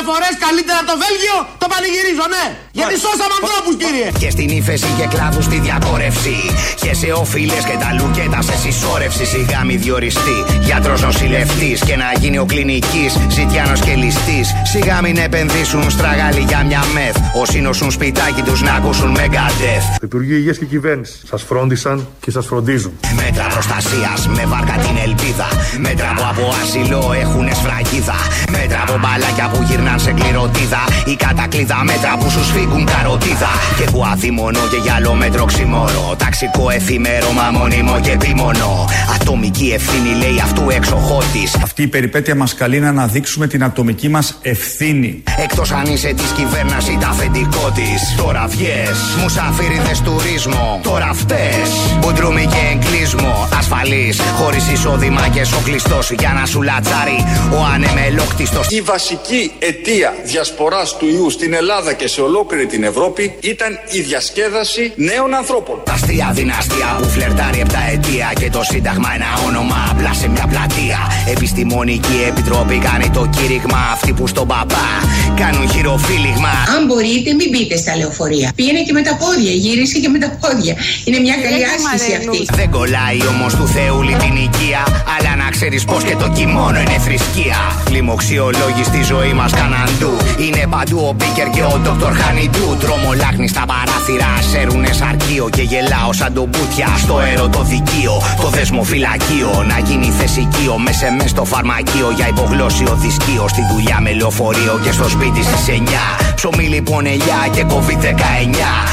[0.09, 2.45] φορές καλύτερα από το Βέλγιο το πανηγυρίζω, ναι!
[2.79, 4.09] Γιατί σώσαμε ανθρώπους, κύριε!
[4.23, 6.37] Και στην ύφεση και κλάδους στη διακόρευση.
[6.83, 9.25] Και σε όφιλε και τα λουκέτα σε συσσόρευση.
[9.35, 11.79] Σιγά μη διοριστεί γιατρός νοσηλευτής.
[11.89, 14.47] Και να γίνει ο κλινικής ζητιάνος και ληστής.
[14.73, 17.17] Σιγά μην επενδύσουν στραγάλι για μια μεθ.
[17.43, 19.87] Όσοι νοσούν σπιτάκι τους να ακούσουν Megadeth.
[19.99, 22.93] Το Υπουργείο Υγείας και Κυβέρνησης σας φρόντισαν και σας φροντίζουν.
[23.15, 25.49] Μέτρα προστασίας με βάρκα την ελπίδα.
[25.79, 28.19] Μέτρα που από άσυλο έχουν σφραγίδα.
[28.51, 30.83] Μέτρα από μπαλάκια που γυρνάν σε κληροτίδα.
[31.07, 33.53] Η κατακλίδα μέτρα που σου σφίγγουν καροτίδα.
[33.79, 36.15] Και που αδίμονο και γυαλό μέτρο ξημόρο.
[36.19, 38.89] Ταξικό εφήμερο μα μόνιμο και επίμονο.
[39.21, 41.45] Ατομική ευθύνη λέει αυτού εξοχότη.
[41.63, 45.23] Αυτή η περιπέτεια μας καλεί να αναδείξουμε την ατομική μας ευθύνη.
[45.39, 48.15] Εκτός αν είσαι της κυβέρνηση τα αφεντικό της.
[48.17, 56.33] Τώρα βγες Μουσαφίριδες τουρίσμο Τώρα φταίς Μπουντρούμι και εγκλίσμο Ασφαλής Χωρίς εισόδημα και σοκλιστός Για
[56.41, 62.21] να σου λατσάρει Ο ανεμελόκτιστος Η βασική αιτία διασποράς του ιού στην Ελλάδα και σε
[62.21, 65.83] ολόκληρη την Ευρώπη ήταν η διασκέδαση νέων ανθρώπων.
[65.85, 70.47] Τα αστεία δυναστεία που φλερτάρει επτά αιτία και το σύνταγμα ένα όνομα απλά σε μια
[70.47, 70.99] πλατεία.
[71.31, 73.79] Επιστημονική επιτροπή κάνει το κήρυγμα.
[73.93, 74.89] Αυτοί που στον παπά
[75.37, 76.53] κάνουν χειροφύλιγμα.
[76.77, 78.50] Αν μπορείτε, μην μπείτε στα λεωφορεία.
[78.55, 80.75] Πήγαινε και με τα πόδια, γύρισε και με τα πόδια.
[81.05, 82.41] Είναι μια καλή άσκηση αυτή.
[82.55, 84.83] Δεν κολλάει όμως του Θεούλη την οικία.
[85.15, 87.59] Αλλά να ξέρεις πως και το κοιμόνο είναι θρησκεία.
[87.91, 90.13] Λιμοξιολόγοι στη ζωή μας καναντού.
[90.45, 92.77] Είναι παντού ο Μπίκερ και ο Δόκτωρ Χανιντού.
[92.81, 95.49] Τρομολάχνη στα παράθυρα, σέρουνε αρκείο.
[95.57, 98.15] Και γελάω σαν τον Μπούτια στο ερωτοδικείο.
[98.43, 100.79] Το δεσμοφυλακείο να γίνει θεσικείο.
[100.79, 103.45] Μέσα μες στο φαρμακείο για υπογλώσιο δισκείο.
[103.49, 106.35] Στη δουλειά με λεωφορείο και στο σπίτι στις 9.
[106.35, 108.40] Ψωμί λοιπόν ελιά και COVID-19.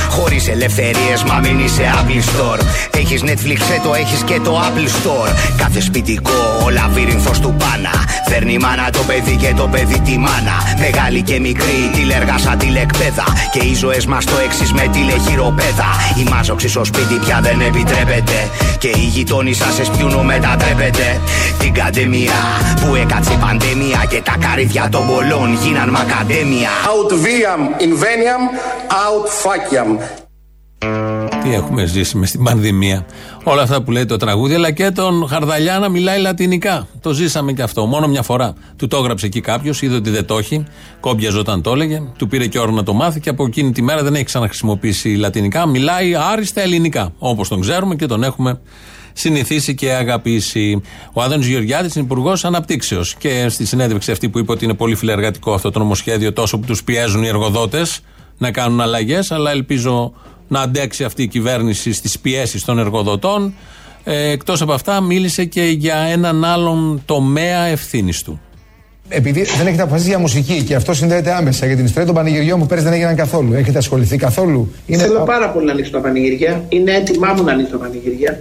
[0.10, 2.60] Χωρίς ελευθερίες, μα μην είσαι Apple Store.
[2.98, 5.32] Έχεις Netflix, ε, το έχεις και το Apple Store.
[5.58, 8.06] Κάθε σπιτικό, ο λαβύρινθος του πάνα.
[8.30, 10.56] Φέρνει η μάνα το παιδί και το παιδί τη μάνα.
[10.80, 13.24] Μεγάλη και μικρή, τηλεργά σαν τηλεκπαίδα.
[13.52, 15.90] Και οι ζωές μας το εξή με τηλεχειροπέδα.
[16.20, 18.50] Η μάζοξη στο σπίτι πια δεν επιτρέπεται.
[18.78, 21.22] Και οι γειτόνοι σα εσπιούνο μετατρέπεται.
[21.60, 22.40] Την καντεμία
[22.82, 26.70] που έκατσε η πανδημία και τα καρύδια των πολλών γίναν μακαντέμια.
[26.94, 28.42] Out viam inveniam,
[29.06, 30.00] out faciam.
[31.43, 33.06] Τι έχουμε ζήσει με στην πανδημία.
[33.43, 36.88] Όλα αυτά που λέει το τραγούδι, αλλά και τον Χαρδαλιά να μιλάει λατινικά.
[37.02, 37.86] Το ζήσαμε και αυτό.
[37.86, 38.54] Μόνο μια φορά.
[38.76, 40.63] Του το έγραψε εκεί κάποιος, είδε ότι δεν το έχει.
[41.00, 42.02] Κόμπιαζε όταν το έλεγε.
[42.17, 45.10] Του πήρε και ώρα να το μάθει και από εκείνη τη μέρα δεν έχει ξαναχρησιμοποιήσει
[45.10, 45.65] λατινικά.
[45.65, 47.13] Μιλάει άριστα ελληνικά.
[47.17, 48.60] Όπως τον ξέρουμε και τον έχουμε
[49.13, 50.82] συνηθίσει και αγαπήσει.
[51.13, 53.15] Ο Άδωνης Γεωργιάδης είναι υπουργός Αναπτύξεως.
[53.15, 56.65] Και στη συνέντευξη αυτή που είπε ότι είναι πολύ φιλεργατικό αυτό το νομοσχέδιο, τόσο που
[56.65, 58.02] τους πιέζουν οι εργοδότες
[58.38, 60.13] να κάνουν αλλαγές, αλλά ελπίζω
[60.47, 63.54] να αντέξει αυτή η κυβέρνηση στις πιέσεις των εργοδοτών.
[64.04, 68.41] Ε, Εκτός από αυτά, μίλησε και για έναν άλλον τομέα ευθύνης του.
[69.10, 72.60] Επειδή δεν έχετε αποφασίσει για μουσική και αυτό συνδέεται άμεσα για την ιστορία των πανηγυριών
[72.60, 73.54] που πέρυσι δεν έγιναν καθόλου.
[73.54, 75.04] Έχετε ασχοληθεί καθόλου; Είναι...
[75.04, 76.65] Θέλω πάρα πολύ να ανοίξω τα πανηγυριά.
[76.69, 78.39] Είναι έτοιμά μου να ανοίξω τα πανηγυριά.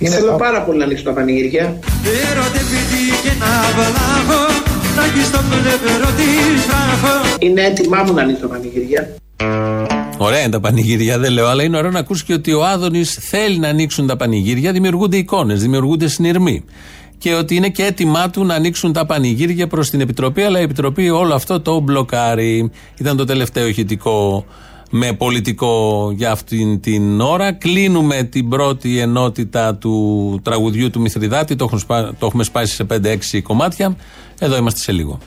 [0.00, 0.14] Είναι...
[0.14, 1.78] Θέλω πάρα πολύ να ανοίξω τα πανηγυριά.
[7.38, 9.14] Είναι έτοιμά μου να ανοίξω τα πανηγυριά.
[10.18, 13.18] Ωραία είναι τα πανηγύρια, δεν λέω, αλλά είναι ωραίο να ακούσει και ότι ο Άδωνης
[13.20, 16.64] θέλει να ανοίξουν τα πανηγύρια, δημιουργούνται εικόνες, δημιουργούνται συνειρμοί.
[17.18, 20.62] Και ότι είναι και έτοιμά του να ανοίξουν τα πανηγύρια προς την Επιτροπή, αλλά η
[20.62, 22.70] Επιτροπή όλο αυτό το μπλοκάρει.
[22.98, 24.44] Ήταν το τελευταίο ηχητικό
[24.96, 27.52] με πολιτικό για αυτήν την ώρα.
[27.52, 31.56] Κλείνουμε την πρώτη ενότητα του τραγουδιού του Μηθριδάτη.
[31.56, 32.14] Το έχουμε, σπα...
[32.18, 32.86] το έχουμε σπάσει σε
[33.32, 33.96] 5-6 κομμάτια.
[34.38, 35.18] Εδώ είμαστε σε λίγο.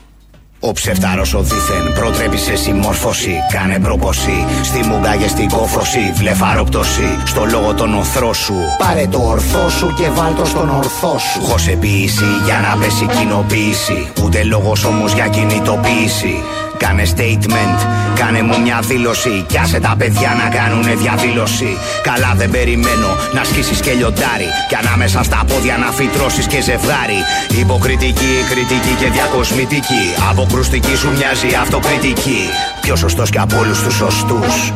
[0.60, 3.36] Ο ψευτάρος ο δίθεν προτρέπει σε συμμόρφωση.
[3.52, 6.12] Κάνε προποσή στη μουγκα και στην κόφωση.
[6.14, 8.54] Βλεφαροπτωσή στο λόγο των οθρό σου.
[8.78, 11.40] Πάρε το ορθό σου και βάλ το στον ορθό σου.
[11.40, 14.08] Χωσεποίηση για να πέσει κοινοποίηση.
[14.24, 16.34] Ούτε λόγος όμως για κινητοποίηση.
[16.78, 17.78] Κάνε statement,
[18.14, 19.44] κάνε μου μια δήλωση.
[19.48, 21.76] Κι άσε τα παιδιά να κάνουνε διαδήλωση.
[22.02, 24.48] Καλά δεν περιμένω να σκίσεις και λιοντάρι.
[24.68, 27.20] Κι ανάμεσα στα πόδια να φυτρώσεις και ζευγάρι.
[27.60, 30.04] Υποκριτική, κριτική και διακοσμητική.
[30.30, 32.42] Αποκρουστική σου μοιάζει αυτοκριτική.
[32.80, 34.72] Πιο σωστός και από όλους τους σωστούς.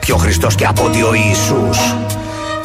[0.00, 1.78] Πιο Χριστός και από ότι ο Ιησούς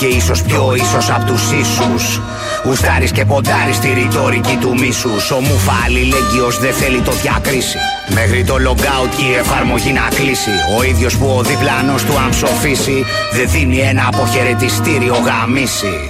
[0.04, 2.22] και ίσως πιο ίσως απ' τους ίσους
[2.66, 5.32] Ουστάρεις και ποντάρεις τη ρητορική του μίσους.
[5.32, 10.50] Ο Μουφα αλληλέγγυος δεν θέλει το διακρίσει Μέχρι το logout και η εφαρμογή να κλείσει.
[10.78, 16.10] Ο ίδιος που ο διπλανός του αν ψοφήσει Δεν δίνει ένα αποχαιρετιστήριο γαμίσει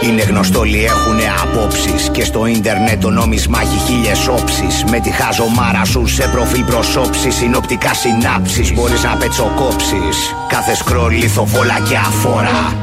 [0.00, 4.84] είναι γνωστό όλοι έχουνε απόψεις Και στο ίντερνετ το νόμισμα έχει χίλιες όψεις.
[4.84, 10.34] Με τη χαζομάρα σου σε προφίλ προσώψεις Συνοπτικά συνάψεις μπορείς να πετσοκόψεις.
[10.48, 12.74] Κάθε σκρόλ λιθοβόλα και αφόρα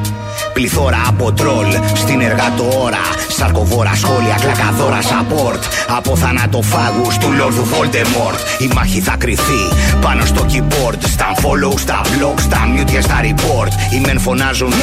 [0.53, 3.03] Πληθώρα από τρόλ στην εργατοώρα.
[3.37, 5.59] Σαρκοβόρα σχόλια, κλακαδόρα support.
[5.97, 8.61] Από θανατοφάγους του Λόρδου Voldemort.
[8.61, 9.61] Η μάχη θα κρυθεί
[10.01, 10.97] πάνω στο keyboard.
[10.99, 13.93] Στα follow, στα vlog, στα mute και στα report.
[13.93, 14.73] Οι μεν φωνάζουν,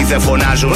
[0.00, 0.72] οι δεν φωνάζουν.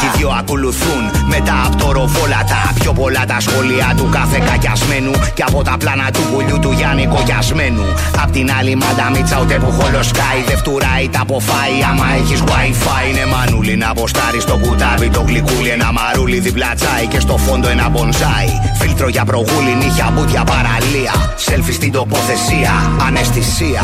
[0.00, 2.72] Και οι δυο ακολουθούν μετά από το ροβόλατα.
[2.80, 5.12] Πιο πολλά τα σχόλια του κάθε κακιασμένου.
[5.34, 7.86] Και από τα πλάνα του πουλιού του Γιάννη κοκιασμένου.
[8.22, 10.40] Απ' την άλλη μάντα μίτσα ούτε που χολοσκάει.
[10.46, 11.76] Δεν φτουράει τα αποφάει.
[11.90, 15.68] Άμα έχεις wifi είναι μανούλι να αποστάρει στο κουτάβι το γλυκούλι.
[15.68, 18.48] Ένα μαρούλι διπλά τσάι και στο φόντο ένα μπονζάι.
[18.78, 21.34] Φίλτρο για προγούλι, νύχια, μπούτια, παραλία.
[21.36, 22.72] Σέλφι στην τοποθεσία,
[23.06, 23.82] αναισθησία.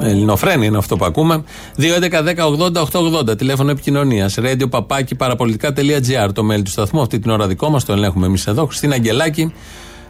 [0.00, 1.44] Ελληνοφρένη είναι αυτό που ακούμε.
[1.78, 4.34] 2.11.10.80.880 τηλέφωνο επικοινωνίας.
[4.38, 7.00] Radio παπάκι παραπολιτικά.gr το mail του σταθμού.
[7.00, 8.66] Αυτή την ώρα δικό μας το ελέγχουμε εμείς εδώ.
[8.66, 9.52] Χριστίνα Αγγελάκη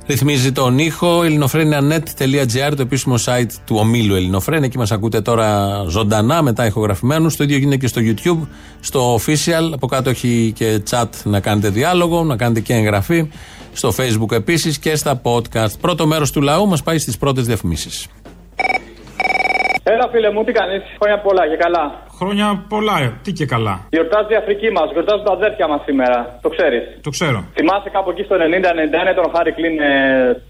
[0.07, 1.23] ρυθμίζει τον ήχο.
[1.23, 4.67] ελληνοφρένια.net.gr το επίσημο site του ομίλου Ελληνοφρένια.
[4.67, 7.37] Εκεί μας ακούτε τώρα ζωντανά, μετά ηχογραφημένους.
[7.37, 8.47] Το ίδιο γίνεται και στο YouTube,
[8.81, 9.71] στο official.
[9.73, 13.31] Από κάτω έχει και chat να κάνετε διάλογο, να κάνετε και εγγραφή.
[13.73, 15.79] Στο Facebook επίσης και στα podcast.
[15.81, 18.07] Πρώτο μέρος του λαού μας πάει στις πρώτες διαφημίσεις.
[19.83, 22.06] Έλα, φίλε μου, τι κάνεις; Χρόνια πολλά και καλά.
[22.21, 23.75] Χρόνια πολλά, τι και καλά.
[23.95, 26.19] Γιορτάζει η Αφρική μας, γιορτάζουν τα αδέρφια μας σήμερα.
[26.45, 26.83] Το ξέρεις.
[27.07, 27.39] Το ξέρω.
[27.59, 29.93] Θυμάσαι κάπου εκεί στο 90-91 τον Χάρη Κλίν, ε,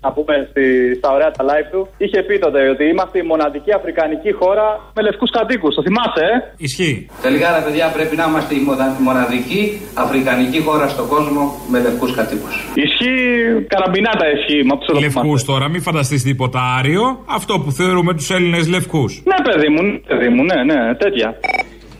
[0.05, 0.64] να πούμε στη,
[0.98, 1.81] στα ωραία τα live του.
[2.05, 5.72] Είχε πει τότε ότι είμαστε η μοναδική αφρικανική χώρα με λευκούς κατοίκους.
[5.74, 6.94] Το θυμάσαι, ε; Ισχύει.
[7.26, 9.61] Τελικά, ρε παιδιά, πρέπει να είμαστε η μονα- μοναδική
[10.05, 12.55] αφρικανική χώρα στον κόσμο με λευκούς κατοίκους.
[12.85, 13.16] Ισχύει
[13.72, 14.62] καραμπινάτα ισχύει.
[14.68, 15.46] Μα τους το Λευκούς θυμάσαι.
[15.50, 17.05] τώρα, μην φανταστείς τίποτα άριο.
[17.38, 19.11] Αυτό που θεωρούμε τους Έλληνες λευκούς.
[19.31, 21.29] Ναι, παιδί μου, ναι, παιδί μου, ναι, ναι, τέτοια.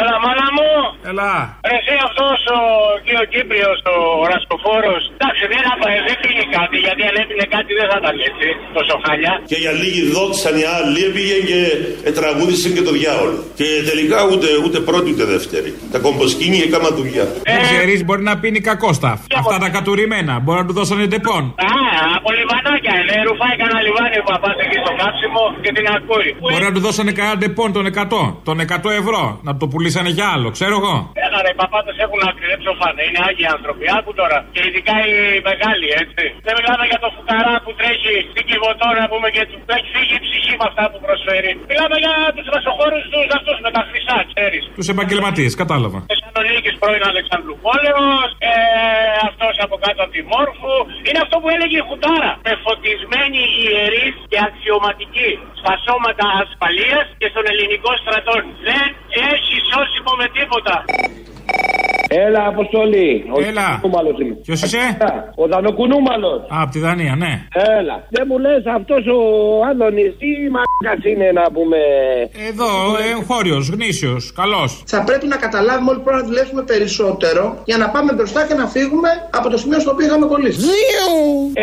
[0.00, 0.70] Έλα, μάνα μου!
[1.10, 1.32] Έλα!
[1.68, 2.58] Ρε, εσύ αυτός ο
[3.04, 3.96] κύριο Κύπριος, ο
[4.30, 5.02] Ρασκοφόρος.
[5.18, 5.78] Εντάξει, δεν, θα-
[6.08, 9.32] δεν πήγε κάτι, γιατί αν έπινε κάτι δεν θα ήταν έτσι, τόσο χάλια.
[9.50, 11.60] Και για λίγοι δόξαν οι άλλοι έπηγε και
[12.08, 13.38] ε, τραγούδισε και το διάολο.
[13.60, 15.70] Και τελικά ούτε, ούτε πρώτη ούτε δεύτερη.
[15.94, 17.26] Τα κομποσκίνη έκανα δουλειά.
[17.50, 19.18] Δεν ξέρεις, μπορεί να πίνει κακό σταφ.
[19.40, 20.34] Αυτά τα κατουρημένα.
[20.42, 21.42] Μπορεί να του δώσανε τεπών.
[21.70, 21.72] Α,
[22.18, 23.14] από λιβανάκια είναι.
[23.28, 26.28] Ρουφάει κανένα λιβάνι που πα εκεί στο κάψιμο και την ακούει.
[26.52, 28.36] Μπορεί να του δώσανε κανένα τεπών των 100.
[28.48, 29.22] Των 100 ευρώ.
[29.46, 31.12] Να το πουλήσανε για άλλο, ξέρω εγώ.
[31.34, 33.02] Έλα ρε, οι παπάτε έχουν άκρη, δεν ψοφάνε.
[33.08, 33.84] Είναι άγιοι άνθρωποι.
[33.98, 34.38] Άκου τώρα.
[34.54, 35.16] Και ειδικά οι
[35.50, 36.24] μεγάλοι, έτσι.
[36.46, 40.14] Δεν μιλάμε για το φουκαρά που τρέχει στην κυβωτόρα, να πούμε, και του έχει φύγει
[40.20, 41.52] η ψυχή με αυτά που προσφέρει.
[41.70, 44.62] Μιλάμε για τους μεσοχώρου τους αυτούς με τα χρυσά, ξέρεις.
[44.78, 45.98] Τους επαγγελματίες, κατάλαβα.
[46.12, 48.12] Θεσσαλονίκης πρώην Αλεξάνδρου Πόλεμο,
[48.50, 48.52] ε,
[49.28, 50.76] αυτός από κάτω από τη Μόρφου.
[51.06, 52.32] Είναι αυτό που έλεγε η Χουτάρα.
[52.46, 58.36] Με φωτισμένοι ιερεί και αξιωματικοί στα σώματα ασφαλείας και στον ελληνικό στρατό.
[58.68, 58.86] Δεν
[59.30, 60.76] έχει σώσιμο με τίποτα.
[61.24, 62.03] Perfeito.
[62.26, 63.08] Έλα, Αποστολή.
[63.36, 63.62] Ο Έλα.
[63.68, 64.34] Δανοκουνούμαλος είμαι.
[64.46, 64.82] Ποιος είσαι;
[65.42, 66.40] Ο Δανοκουνούμαλος.
[66.54, 67.32] Α, από τη Δανία, ναι.
[67.78, 67.96] Έλα.
[68.14, 69.18] Δεν μου λες αυτός ο
[69.70, 71.78] Άδωνης τι μαλάκα είναι να πούμε.
[72.50, 72.70] Εδώ,
[73.12, 74.70] εγχώριο, γνήσιος, καλός.
[74.92, 78.66] Θα πρέπει να καταλάβουμε όλοι πρέπει να δουλέψουμε περισσότερο για να πάμε μπροστά και να
[78.74, 80.60] φύγουμε από το σημείο στο οποίο είχαμε κολλήσει.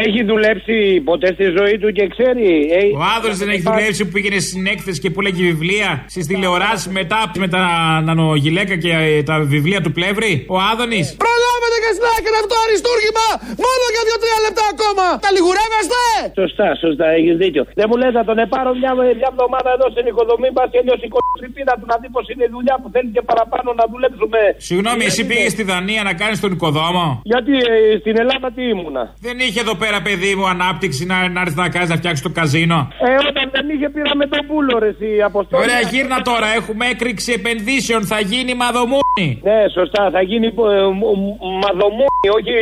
[0.05, 2.47] Έχει δουλέψει ποτέ στη ζωή του και ξέρει.
[2.79, 6.27] ε, Ο Άδωνης δεν έχει δουλέψει που πήγαινε στην έκθεση και που λέγει βιβλία στις
[6.27, 7.61] τηλεοράσεις μετά με τα
[8.03, 11.07] νανογυλαίκα και ε, τα βιβλία του πλεύρη; Ο Άδωνης.
[11.25, 13.27] Προλάβετε και στην άκρη αυτό το αριστούργημα!
[13.65, 15.05] Μόνο για δύο-τρία λεπτά ακόμα!
[15.25, 16.01] Τα λιγουρεύεστε!
[16.41, 17.63] Σωστά, σωστά, έχεις δίκιο.
[17.79, 21.05] Δεν μου λες να τον επάρω μια, μια εβδομάδα εδώ στην οικοδομή μα και λιώσει
[21.09, 24.39] η κολοτριπίδα του να δει πως είναι η δουλειά που θέλει και παραπάνω να δουλέψουμε.
[24.67, 29.03] Συγγνώμη, εσύ πήγες στη Δανία να κάνεις τον οικοδόμο; Γιατί ε, στην Ελλάδα τι ήμουνα;
[29.27, 32.31] Δεν είχε εδώ πέρα, παιδί μου, ανάπτυξη να, να έρθει να κάνεις να φτιάξεις το
[32.39, 35.63] καζίνο; Ε, όταν δεν είχε πήραμε τον πούλο ρε εσύ αποστόλη.
[35.63, 36.47] Ωραία, γύρνα τώρα.
[36.59, 38.01] Έχουμε έκρηξη επενδύσεων.
[38.11, 39.27] Θα γίνει μαδομούνι.
[39.43, 40.51] Ναι, σωστά, θα γίνει ε,
[40.99, 42.55] μ- μ- μαδομούνι, όχι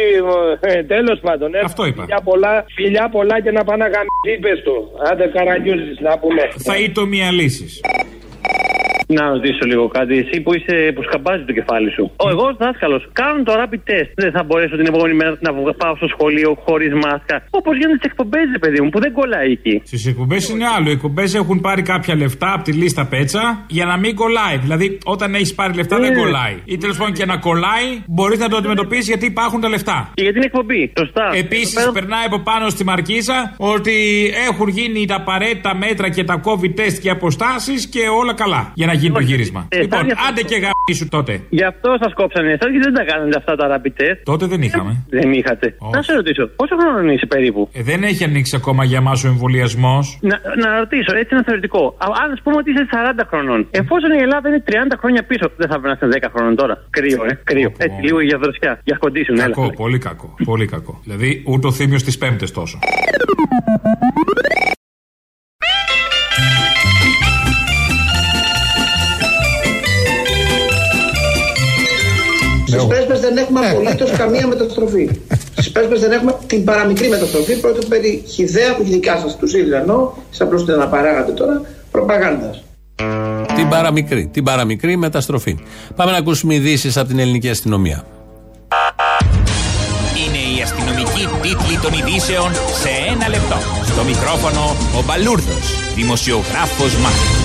[0.60, 1.56] ε, τέλος πάντων.
[1.56, 1.60] Ε.
[1.64, 2.02] Αυτό είπα.
[2.02, 4.90] Φιλιά πολλά, φιλιά πολλά και να πάνε να γαμίσει, είπες του.
[5.12, 6.42] Άντε καραγκιούζης να πούμε.
[6.58, 7.82] Θα ήτο μία λύσης.
[9.18, 10.14] Να ρωτήσω λίγο κάτι.
[10.18, 12.04] Εσύ που είσαι που σκαμπάζεις το κεφάλι σου.
[12.26, 13.02] Ο εγώ δάσκαλος.
[13.22, 14.10] Κάνουν το rapid test.
[14.24, 17.36] Δεν θα μπορέσω την επόμενη μέρα να βγω- πάω στο σχολείο χωρίς μάσκα.
[17.50, 19.82] Όπως γίνονται στις εκπομπές, ρε παιδί μου, που δεν κολλάει εκεί.
[19.86, 20.88] Στις εκπομπές είναι άλλο.
[20.90, 24.58] Οι εκπομπές έχουν πάρει κάποια λεφτά από τη λίστα πέτσα για να μην κολλάει.
[24.58, 26.20] Δηλαδή, όταν έχεις πάρει λεφτά δεν Ναι.
[26.22, 26.56] κολλάει.
[26.66, 30.12] Ή τέλος πάντων και να κολλάει, μπορείς να το αντιμετωπίσεις γιατί υπάρχουν τα λεφτά.
[30.14, 30.94] Και για την εκπομπή.
[31.00, 31.26] Σωστά.
[31.36, 33.96] Επίσης, περνάει από πάνω στη μαρκίζα ότι
[34.50, 38.86] έχουν γίνει τα απαραίτητα μέτρα και τα COVID test και αποστάσεις και όλα καλά για
[38.86, 39.62] να γίνει το γύρισμα.
[39.70, 41.34] Ε, λοιπόν, θα- άντε και γαμίσου τότε.
[41.60, 44.18] Γι' αυτό σας κόψανε εσάς και δεν τα κάνατε αυτά τα rapid test.
[44.32, 44.92] Τότε δεν είχαμε.
[45.20, 45.66] Δεν είχατε.
[45.96, 49.28] Να σε ρωτήσω, πόσο χρόνο είσαι περίπου; Ε, δεν έχει ανοίξει ακόμα για εμάς ο
[49.34, 50.06] εμβολιασμός.
[50.22, 51.82] Να, να ρωτήσω, έτσι ένα θεωρητικό.
[51.98, 53.60] Α ας πούμε ότι είσαι 40 χρονών.
[53.82, 56.76] Εφόσον η Ελλάδα είναι 30 χρόνια πίσω, δεν θα βρει 10 χρονών τώρα.
[56.90, 57.34] Κρύο, ε.
[57.44, 57.72] Κρύο.
[57.78, 58.80] Έτσι, λίγο για δροσιά.
[58.84, 59.46] Για κοντήσουν, έλα.
[59.46, 60.36] Κακό, πολύ κακό.
[60.44, 61.00] Πολύ κακό.
[61.04, 62.80] Δηλαδή, ούτε ο θύμιο τη Πέμπτες τόσο.
[73.72, 75.10] Απολύτως καμία μεταστροφή.
[75.52, 77.60] Στις πρέσπε δεν έχουμε την παραμικρή μεταστροφή.
[77.60, 82.64] Πρόκειται περί χιδέα που δικά σας τους ΣΥΡΙΖΑ ενώ, σα απλώ την αναπαράγατε τώρα, προπαγάνδας.
[83.56, 85.58] Την παραμικρή, την παραμικρή μεταστροφή.
[85.96, 88.06] Πάμε να ακούσουμε ειδήσεις από την ελληνική αστυνομία.
[90.26, 93.56] Είναι η αστυνομική τίτλη των ειδήσεων σε ένα λεπτό.
[93.86, 97.39] Στο μικρόφωνο ο Μπαλούρδος, δημοσιογράφος Μάρκος.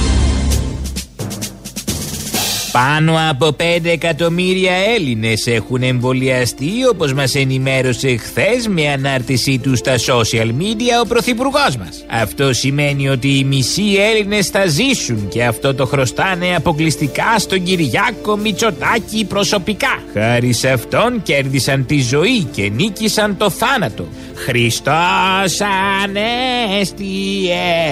[2.75, 9.95] Πάνω από 5 εκατομμύρια Έλληνες έχουν εμβολιαστεί όπως μας ενημέρωσε χθες με ανάρτησή τους στα
[9.97, 12.05] social media ο Πρωθυπουργός μας.
[12.11, 13.83] Αυτό σημαίνει ότι οι μισοί
[14.13, 20.03] Έλληνες θα ζήσουν και αυτό το χρωστάνε αποκλειστικά στον Κυριάκο Μητσοτάκη προσωπικά.
[20.13, 24.09] Χάρη σε αυτόν κέρδισαν τη ζωή και νίκησαν το θάνατο.
[24.35, 25.61] Χριστός
[26.05, 27.07] ανέστη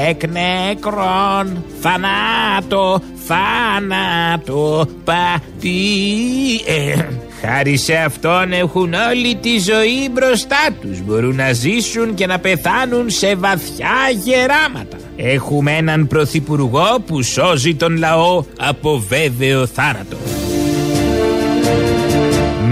[0.09, 5.81] εκ νεκρών θανάτο, θάνατο, πατή...
[6.67, 7.05] Ε,
[7.45, 11.01] Χάρη σε αυτόν έχουν όλη τη ζωή μπροστά τους.
[11.03, 14.97] Μπορούν να ζήσουν και να πεθάνουν σε βαθιά γεράματα.
[15.17, 20.17] Έχουμε έναν πρωθυπουργό που σώζει τον λαό από βέβαιο θάνατο.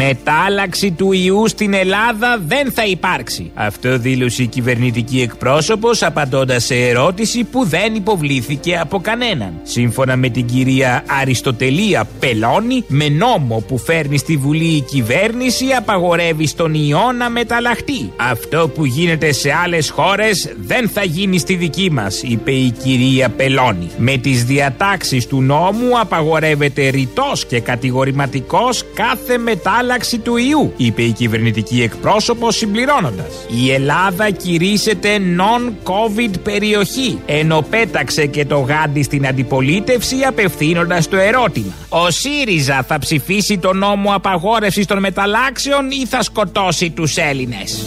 [0.06, 3.50] Μετάλλαξη του ιού στην Ελλάδα δεν θα υπάρξει.
[3.54, 9.52] Αυτό δήλωσε η κυβερνητική εκπρόσωπος απαντώντας σε ερώτηση που δεν υποβλήθηκε από κανέναν.
[9.62, 16.46] Σύμφωνα με την κυρία Αριστοτελία Πελώνη, με νόμο που φέρνει στη Βουλή η κυβέρνηση απαγορεύει
[16.46, 18.12] στον ιό να μεταλλαχτεί.
[18.16, 23.28] Αυτό που γίνεται σε άλλες χώρες δεν θα γίνει στη δική μας, είπε η κυρία
[23.28, 23.90] Πελώνη.
[23.98, 29.88] Με τις διατάξεις του νόμου απαγορεύεται ρητός και κατηγορηματικός κάθε μετάλλαξη
[30.22, 33.46] του ιού, είπε η κυβερνητική εκπρόσωπος συμπληρώνοντας.
[33.64, 41.72] Η Ελλάδα κηρύσσεται non-COVID περιοχή, ενώ πέταξε και το γάντι στην αντιπολίτευση απευθύνοντας το ερώτημα.
[41.88, 47.84] Ο ΣΥΡΙΖΑ θα ψηφίσει το νόμο απαγόρευσης των μεταλλάξεων ή θα σκοτώσει τους Έλληνες;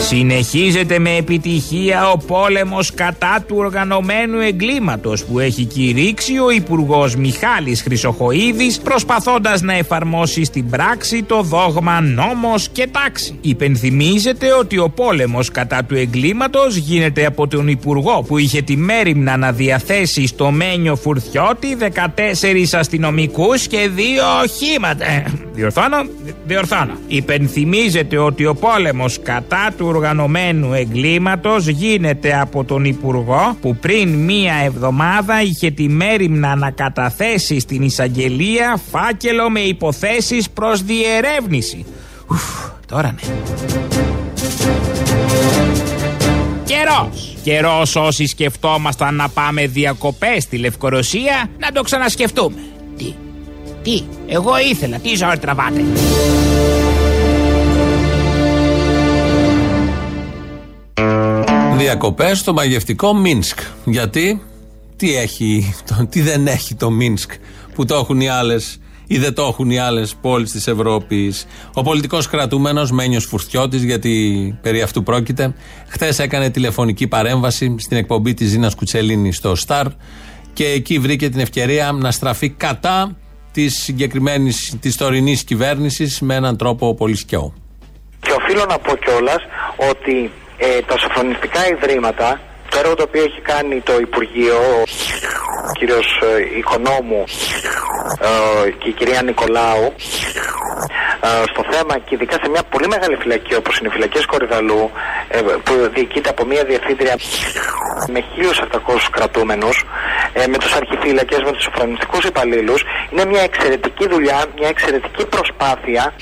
[0.00, 7.82] Συνεχίζεται με επιτυχία ο πόλεμος κατά του οργανωμένου εγκλήματος που έχει κηρύξει ο Υπουργός Μιχάλης
[7.82, 13.38] Χρυσοχοίδης προσπαθώντας να εφαρμόσει στην πράξη το δόγμα νόμος και τάξη.
[13.40, 19.36] Υπενθυμίζεται ότι ο πόλεμος κατά του εγκλήματος γίνεται από τον Υπουργό που είχε τη μέρημνα
[19.36, 21.86] να διαθέσει στο Μένιο Φουρθιώτη 14
[22.72, 25.06] αστυνομικούς και δύο οχήματα.
[25.58, 25.96] Ε, Διορθώνω,
[26.46, 26.92] διορθώνω.
[27.06, 34.54] Υπενθυμίζεται ότι ο πόλεμος κατά του οργανωμένου εγκλήματος γίνεται από τον Υπουργό που πριν μία
[34.64, 41.84] εβδομάδα είχε τη μέρημνα να καταθέσει στην εισαγγελία φάκελο με υποθέσεις προς διερεύνηση.
[42.30, 42.42] Ουφ,
[42.86, 43.34] τώρα ναι.
[46.64, 47.36] Καιρός.
[47.42, 52.56] Καιρός όσοι σκεφτόμασταν να πάμε διακοπές στη Λευκορωσία να το ξανασκεφτούμε.
[53.88, 55.84] Τι, τι, εγώ ήθελα, τι ζωή τραβάτε.
[61.76, 63.58] Διακοπές στο μαγευτικό Μίνσκ.
[63.84, 64.42] Γιατί,
[64.96, 67.30] τι, έχει, το, τι δεν έχει το Μίνσκ
[67.74, 71.82] που το έχουν οι άλλες ή δεν το έχουν οι άλλες πόλεις της Ευρώπης; Ο
[71.82, 75.54] πολιτικός κρατούμενος Μένιος Φουρτιώτης, γιατί περί αυτού πρόκειται,
[75.88, 79.86] χθες έκανε τηλεφωνική παρέμβαση στην εκπομπή της Ζήνας Κουτσελίνη στο Σταρ
[80.52, 83.16] και εκεί βρήκε την ευκαιρία να στραφεί κατά
[83.58, 87.54] της συγκεκριμένης, της τωρινής κυβέρνησης με έναν τρόπο πολύ σκιό.
[88.20, 89.42] Και οφείλω να πω κιόλας
[89.90, 92.40] ότι ε, τα σοφρονιστικά ιδρύματα,
[92.70, 94.60] το έργο το οποίο έχει κάνει το Υπουργείο,
[95.68, 97.24] ο κύριος ε, Οικονόμου
[98.20, 99.92] ε, και η κυρία Νικολάου,
[101.20, 104.90] ε, στο θέμα και ειδικά σε μια πολύ μεγάλη φυλακή όπως είναι οι φυλακές Κορυδαλού
[105.28, 107.14] ε, που διοικείται από μια διευθύντρια
[108.12, 108.78] με 1.700
[109.10, 109.84] κρατούμενους
[110.32, 116.12] ε, με τους αρχιφύλακες, με τους σοφρονιστικούς υπαλλήλους είναι μια εξαιρετική δουλειά, μια εξαιρετική προσπάθεια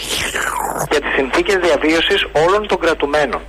[0.91, 3.41] για τις συνθήκες διαβίωσης όλων των κρατουμένων.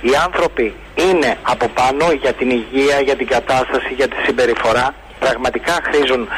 [0.00, 5.74] Οι άνθρωποι είναι από πάνω για την υγεία, για την κατάσταση, για τη συμπεριφορά πραγματικά
[5.86, 6.28] χρήζουν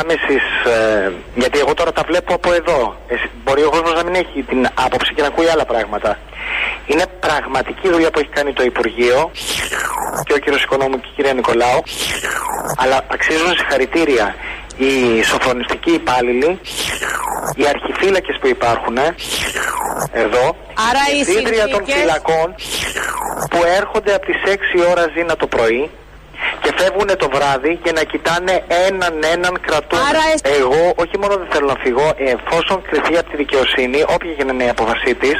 [0.00, 0.44] άμεσης.
[0.76, 2.96] Ε, γιατί εγώ τώρα τα βλέπω από εδώ.
[3.08, 6.18] Εσύ, μπορεί ο κόσμος να μην έχει την άποψη και να ακούει άλλα πράγματα.
[6.86, 9.30] Είναι πραγματική δουλειά που έχει κάνει το Υπουργείο
[10.26, 11.82] και ο κύριος Οικονόμου και η κυρία Νικολάου.
[12.76, 14.34] Αλλά αξίζουν συγχαρητήρια
[14.76, 16.60] οι σοφρονιστικοί υπάλληλοι,
[17.54, 19.14] οι αρχιφύλακες που υπάρχουν ε,
[20.12, 20.56] εδώ,
[20.88, 22.54] Άρα οι διευθύντρια των συνθήκες- φυλακών
[23.50, 25.90] που έρχονται από τις 6 ώρα ζήνα το πρωί
[26.62, 28.54] και φεύγουν το βράδυ και να κοιτάνε
[28.88, 30.08] έναν έναν κρατούμενο.
[30.08, 34.32] Άρα εσ- Εγώ όχι μόνο δεν θέλω να φύγω, εφόσον κρυθεί από τη δικαιοσύνη, όποια
[34.38, 35.36] και να είναι η απόφασή της,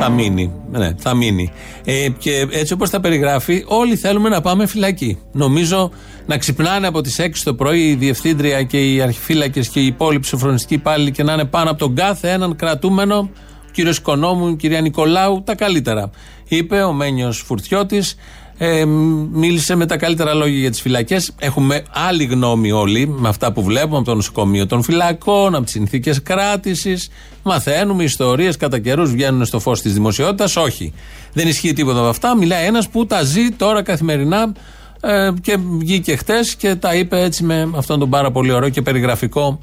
[0.00, 0.52] Θα μείνει.
[0.70, 1.52] Ναι, θα μείνει.
[1.84, 5.18] Ε, και έτσι όπως τα περιγράφει, όλοι θέλουμε να πάμε φυλακή.
[5.32, 5.90] Νομίζω
[6.26, 10.26] να ξυπνάνε από τις 6 το πρωί η διευθύντρια και οι αρχιφύλακες και οι υπόλοιποι
[10.26, 14.56] σοφρονιστικοί υπάλληλοι και να είναι πάνω από τον κάθε έναν κρατούμενο, ο κύριος Οικονόμου, η
[14.56, 16.10] κυρία Νικολάου, τα καλύτερα.
[16.48, 18.16] Είπε ο Μένιος Φουρτιώτης,
[18.60, 18.84] ε,
[19.32, 21.32] μίλησε με τα καλύτερα λόγια για τις φυλακές.
[21.38, 25.72] Έχουμε άλλη γνώμη όλοι με αυτά που βλέπουμε από το νοσοκομείο των φυλακών, από τις
[25.72, 27.08] συνθήκες κράτησης.
[27.42, 30.56] Μαθαίνουμε ιστορίες κατά καιρούς βγαίνουν στο φως της δημοσιότητας.
[30.56, 30.92] Όχι.
[31.32, 32.36] Δεν ισχύει τίποτα από αυτά.
[32.36, 34.52] Μιλάει ένας που τα ζει τώρα καθημερινά
[35.00, 38.82] ε, και βγήκε χτες και τα είπε έτσι με αυτόν τον πάρα πολύ ωραίο και
[38.82, 39.60] περιγραφικό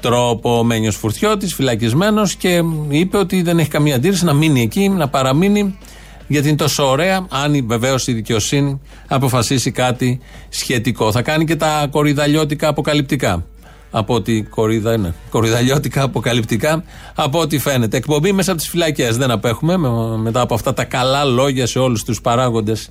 [0.00, 0.58] τρόπο.
[0.58, 5.08] Ο Μένιος Φουρτιώτης, φυλακισμένος και είπε ότι δεν έχει καμία αντίρρηση να μείνει εκεί, να
[5.08, 5.78] παραμείνει
[6.26, 11.12] γιατί είναι τόσο ωραία, αν βεβαίω η δικαιοσύνη αποφασίσει κάτι σχετικό.
[11.12, 13.44] Θα κάνει και τα κορυδαλιώτικα αποκαλυπτικά.
[13.90, 15.14] Από ό,τι κορυδα είναι.
[15.30, 17.96] Κορυδαλιώτικα αποκαλυπτικά, από ό,τι φαίνεται.
[17.96, 19.16] Εκπομπή μέσα από τις φυλακές.
[19.16, 22.88] Δεν απέχουμε με- μετά από αυτά τα καλά λόγια σε όλους τους παράγοντες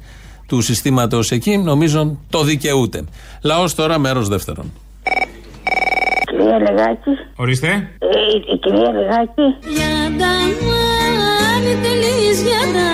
[0.47, 1.57] του συστήματος εκεί.
[1.57, 3.03] Νομίζω το δικαιούται.
[3.43, 4.71] Λαός τώρα, μέρος δεύτερον.
[6.29, 7.09] Κυρία Λεγάκη.
[7.35, 7.67] Ορίστε.
[7.67, 7.73] Ε,
[8.35, 9.41] η- η κυρία Λεγάκη.
[9.75, 10.31] Για τα
[11.65, 12.89] μάτια τελείς για τα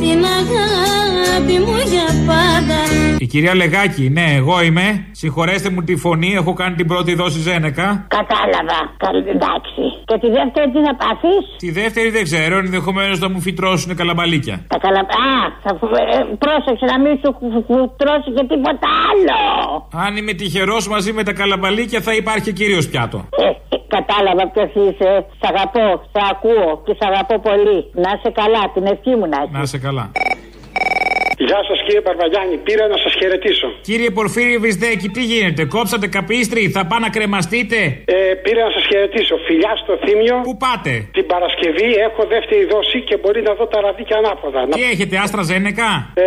[0.00, 2.78] την αγάπη μου για πάντα.
[3.18, 5.06] Η κυρία Λεγάκη, ναι, εγώ είμαι.
[5.12, 8.06] Συγχωρέστε μου τη φωνή, έχω κάνει την πρώτη δόση Ζένεκα.
[8.18, 8.78] Κατάλαβα.
[8.96, 9.82] Καλή, εντάξει.
[10.08, 14.64] Και τη δεύτερη τι θα πάθεις; Τη δεύτερη δεν ξέρω, ενδεχομένως να μου φυτρώσουν καλαμπαλίκια.
[14.68, 15.00] Τα καλά.
[15.00, 15.06] Α,
[15.64, 19.40] θα φου- ε, πρόσεξε να μην σου φου- φου- τρώσει και τίποτα άλλο.
[20.06, 23.18] Αν είμαι τυχερός μαζί με τα καλαμπαλίκια, θα υπάρχει και κύριο πιάτο.
[23.88, 25.26] Ε, ε, κατάλαβα ποιος είσαι.
[25.40, 27.78] Σ' αγαπώ, σ' ακούω και σ' αγαπώ πολύ.
[27.92, 30.10] Να είσαι καλά, την ευχή μου να Να είσαι καλά.
[31.38, 33.68] Γεια σας κύριε Παρβαγιάννη, πήρα να σας χαιρετήσω.
[33.80, 38.84] Κύριε Πορφύριο Βυσδέκη, τι γίνεται, κόψατε καπίστρι, θα πάω να κρεμαστείτε; Ε, πήρα να σας
[38.90, 39.34] χαιρετήσω.
[39.46, 40.36] Φιλιά στο θύμιο.
[40.48, 44.60] Πού πάτε; Την Παρασκευή έχω δεύτερη δόση και μπορεί να δω τα ραδίκια ανάποδα.
[44.68, 46.26] Τι έχετε, άστρα Ζένεκα; Ε,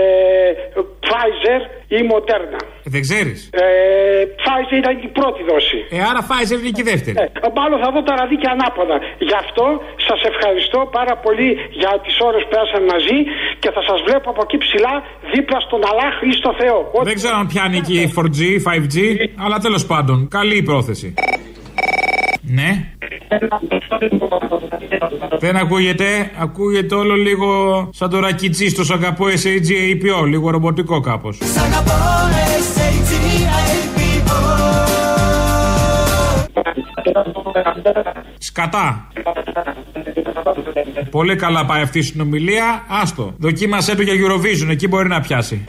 [1.06, 1.62] Pfizer
[1.98, 2.62] ή Moderna.
[2.94, 3.66] Δεν ξέρεις; Ε,
[4.42, 5.80] Pfizer ήταν η πρώτη δόση.
[5.96, 7.16] Ε, άρα Pfizer είναι και η δεύτερη.
[7.18, 8.98] Ε, μάλλον θα δω τα ραδίκια ανάποδα.
[9.30, 9.66] Γι' αυτό
[10.08, 11.50] σας ευχαριστώ πάρα πολύ
[11.82, 13.18] για τις ώρες που πέρασαν μαζί
[13.62, 14.94] και θα σας βλέπω από εκεί ψηλά
[15.34, 16.78] δίπλα στον Αλάχ ή στο Θεό.
[17.12, 18.98] Δεν ξέρω αν πιάνει εκεί 4G, 5G,
[19.44, 21.08] αλλά τέλος πάντων, καλή η πρόθεση.
[22.42, 22.94] Ναι.
[25.40, 31.38] Δεν ακούγεται, ακούγεται όλο λίγο σαν το ρακιτσί στο σαγκαπό SAG-APO, λίγο ρομποτικό κάπως.
[38.38, 39.08] Σκατά.
[41.12, 42.86] Πολύ καλά πάει αυτή η συνομιλία.
[42.88, 43.34] Άστο.
[43.38, 45.66] Δοκίμασέ το για Eurovision, εκεί μπορεί να πιάσει.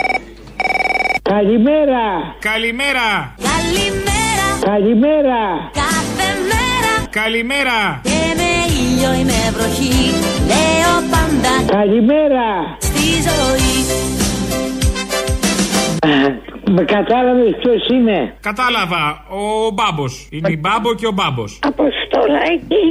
[1.22, 2.34] Καλημέρα.
[2.38, 3.34] Καλημέρα.
[3.42, 5.70] Καλημέρα, Καλημέρα.
[7.11, 7.70] Κάθε μέρα.
[7.70, 8.00] Καλημέρα.
[8.02, 8.50] Και με
[8.82, 9.98] ήλιο ή με βροχή,
[10.50, 12.46] λέω πάντα Καλημέρα.
[12.78, 13.78] στη ζωή.
[16.74, 19.24] Με κατάλαβες ποιος είναι; Κατάλαβα.
[19.28, 20.28] Ο Μπάμπος.
[20.30, 21.58] Είναι η Μπάμπο και ο Μπάμπος.
[21.62, 22.84] Αποστολάκι.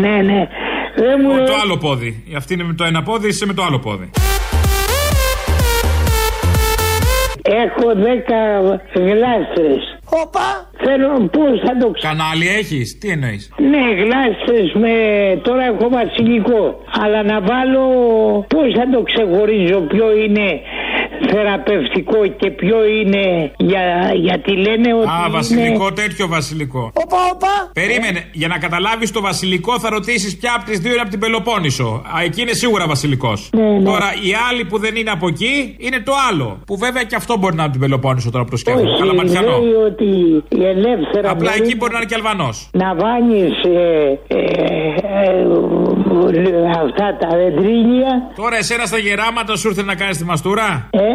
[0.00, 0.48] Ναι, ναι.
[0.96, 2.24] Δεν μου Το άλλο πόδι.
[2.36, 4.10] Αυτή είναι με το ένα πόδι, είσαι με το άλλο πόδι.
[7.46, 8.40] Έχω δέκα
[8.94, 9.98] γλάστρες.
[10.22, 10.70] Όπα.
[10.84, 12.14] Θέλω πώς θα το ξέρω.
[12.14, 14.92] Κανάλι έχεις, τι εννοείς; Ναι, γλάστρες με...
[15.42, 16.82] Τώρα έχω βασιλικό.
[17.02, 17.84] Αλλά να βάλω...
[18.48, 20.60] Πώς θα το ξεχωρίζω ποιο είναι
[21.32, 23.82] θεραπευτικό και ποιο είναι για...
[24.14, 25.36] γιατί λένε ότι Α, είναι...
[25.36, 26.90] βασιλικό, τέτοιο βασιλικό.
[26.94, 27.52] Όπα, όπα.
[27.72, 31.18] Περίμενε, για να καταλάβεις το βασιλικό θα ρωτήσεις ποια από τις δύο είναι από την
[31.18, 32.02] Πελοπόννησο.
[32.16, 33.50] Α, εκεί είναι σίγουρα βασιλικός.
[33.52, 36.58] Ναι, Τώρα, οι άλλοι που δεν είναι από εκεί είναι το άλλο.
[36.66, 38.90] Που βέβαια και αυτό μπορεί να είναι από την Πελοπόννησο τώρα που το σκέφτομαι.
[38.90, 39.58] Όχι, Καλαματιανό.
[39.58, 40.04] λέει ότι
[40.48, 42.68] η ελεύθερα Απλά μπορεί εκεί μπορεί να είναι και Αλβανός.
[42.72, 44.38] να βάνεις ε, ε,
[45.24, 48.12] ε, αυτά τα δεντρίνια.
[48.36, 51.13] Τώρα, εσένα στα γεράματα σου ήρθε να κάνεις τη μαστούρα; Ε, ναι,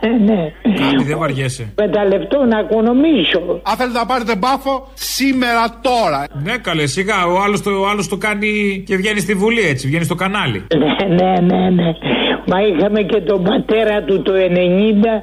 [0.00, 0.42] ε, ναι.
[0.62, 1.72] Κάτι δεν βαριέσαι.
[1.76, 3.60] Με τα λεπτό να οικονομήσω.
[3.62, 6.26] Αν θέλετε να πάρετε μπάφο, σήμερα τώρα.
[6.42, 7.26] Ναι, καλέ, σιγά.
[7.26, 10.66] Ο άλλος το, ο άλλος το κάνει και βγαίνει στη Βουλή έτσι, βγαίνει στο κανάλι.
[10.76, 11.92] Ναι, ναι, ναι, ναι.
[12.46, 14.36] Μα είχαμε και τον πατέρα του το 90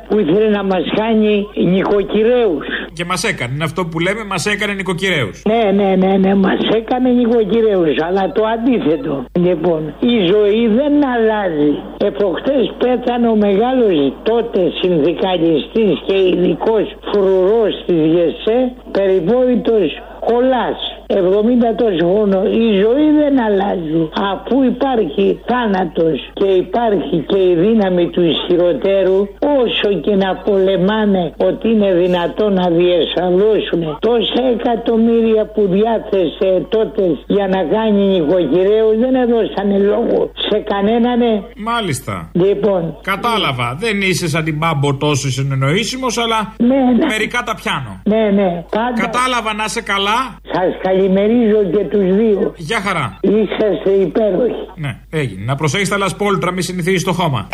[0.07, 2.65] που ήθελε να μας κάνει νοικοκυρέους.
[3.01, 3.53] Και μας έκανε.
[3.53, 5.41] Είναι αυτό που λέμε, μας έκανε νοικοκυρέους.
[5.51, 9.25] Ναι, ναι, ναι, ναι, μας έκανε νοικοκυρέους, αλλά το αντίθετο.
[9.47, 11.71] Λοιπόν, η ζωή δεν αλλάζει.
[11.97, 19.89] Εποχτές πέθανε ο μεγάλος τότε συνδικαλιστής και ειδικός φρουρός της ΓΕΣΕ, περιβόητος
[20.25, 20.79] Κολάς.
[21.15, 22.39] 70 τόσο χρόνο.
[22.43, 24.09] Η ζωή δεν αλλάζει.
[24.31, 29.19] Αφού υπάρχει θάνατος και υπάρχει και η δύναμη του ισχυροτέρου,
[29.61, 37.47] όσο και να πολεμάνε ότι είναι δυνατόν να διεσαλώσουν τόσα εκατομμύρια που διάθεσε τότες για
[37.47, 41.19] να κάνει νοικοκυρέους δεν έδωσανε λόγο σε κανέναν.
[41.57, 42.29] Μάλιστα.
[42.33, 43.75] Λοιπόν, Κατάλαβα.
[43.79, 47.05] Δεν είσαι σαν την μπάμπο τόσο συνεννοήσιμος, αλλά Ναι, ναι.
[47.05, 48.01] μερικά τα πιάνω.
[48.03, 50.19] ναι, ναι, πάντα Κατάλαβα να είσαι καλά.
[50.53, 50.71] σας
[51.01, 52.53] καλημερίζω και τους δύο.
[52.57, 53.19] Γεια χαρά.
[53.21, 54.53] Είσαστε υπέροχοι.
[54.75, 55.43] Ναι, έγινε.
[55.45, 57.47] Να προσέχεις τα λασπόλτρα, μη συνηθίζεις το χώμα.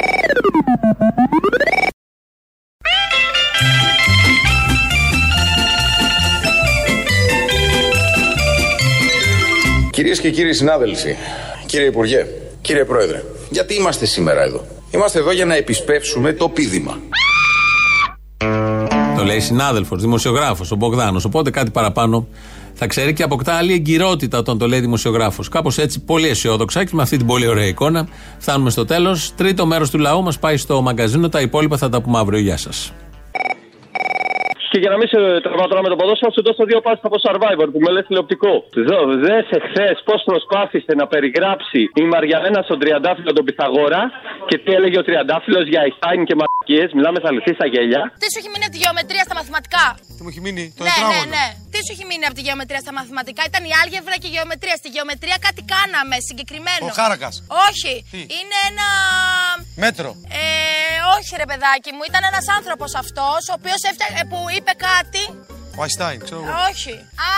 [9.91, 11.15] Κυρίες και κύριοι συνάδελφοι,
[11.65, 12.25] κύριε Υπουργέ,
[12.61, 16.97] κύριε Πρόεδρε, γιατί είμαστε σήμερα εδώ; Είμαστε εδώ για να επισπεύσουμε το πίδημα.
[19.17, 21.25] Το λέει συνάδελφος, δημοσιογράφος, ο Μπογδάνος.
[21.25, 22.27] Οπότε κάτι παραπάνω
[22.79, 25.49] θα ξέρει και αποκτά άλλη εγκυρότητα όταν το λέει δημοσιογράφος.
[25.49, 28.07] Κάπως έτσι, πολύ αισιόδοξα και με αυτή την πολύ ωραία εικόνα
[28.37, 29.33] φτάνουμε στο τέλος.
[29.35, 31.29] Τρίτο μέρος του λαού μας πάει στο μαγκαζίνο.
[31.29, 32.39] Τα υπόλοιπα θα τα πούμε αύριο.
[32.39, 32.93] Γεια σας.
[34.71, 37.17] Και για να μην σε τραβάω τώρα με το ποδόσφαιρο, σου δώσω δύο πάσει από
[37.25, 38.53] Survivor που με λες τηλεοπτικό.
[38.83, 44.01] Εδώ, δες εχθέ πώς προσπάθησε να περιγράψει η Μαριανένα στον Τριαντάφυλλο τον Πιθαγόρα
[44.49, 46.83] και τι έλεγε ο Τριαντάφυλλος για Αϊστάιν και μαρκίε.
[46.97, 48.01] Μιλάμε θα λυθεί στα γέλια.
[48.21, 49.85] Τι σου έχει μείνει από τη γεωμετρία στα μαθηματικά;
[50.17, 51.31] Τι μου έχει μείνει, το ναι, ναι, τετράγωνο.
[51.35, 51.45] ναι.
[51.71, 54.75] Τι σου έχει μείνει από τη γεωμετρία στα μαθηματικά; Ήταν η άλγευρα και η γεωμετρία.
[54.81, 56.83] Στη γεωμετρία κάτι κάναμε συγκεκριμένο.
[56.89, 57.35] Ο χάρακας.
[57.67, 57.93] Όχι.
[58.37, 58.87] Είναι ένα.
[59.85, 60.09] Μέτρο.
[60.41, 60.45] Ε,
[61.15, 65.23] όχι ρε παιδάκι μου, ήταν ένας άνθρωπος αυτός ο οποίος έφτιαξε, που είπε κάτι;
[65.79, 66.51] Ο Αϊστάιν, ξέρω εγώ.
[66.69, 66.93] Όχι.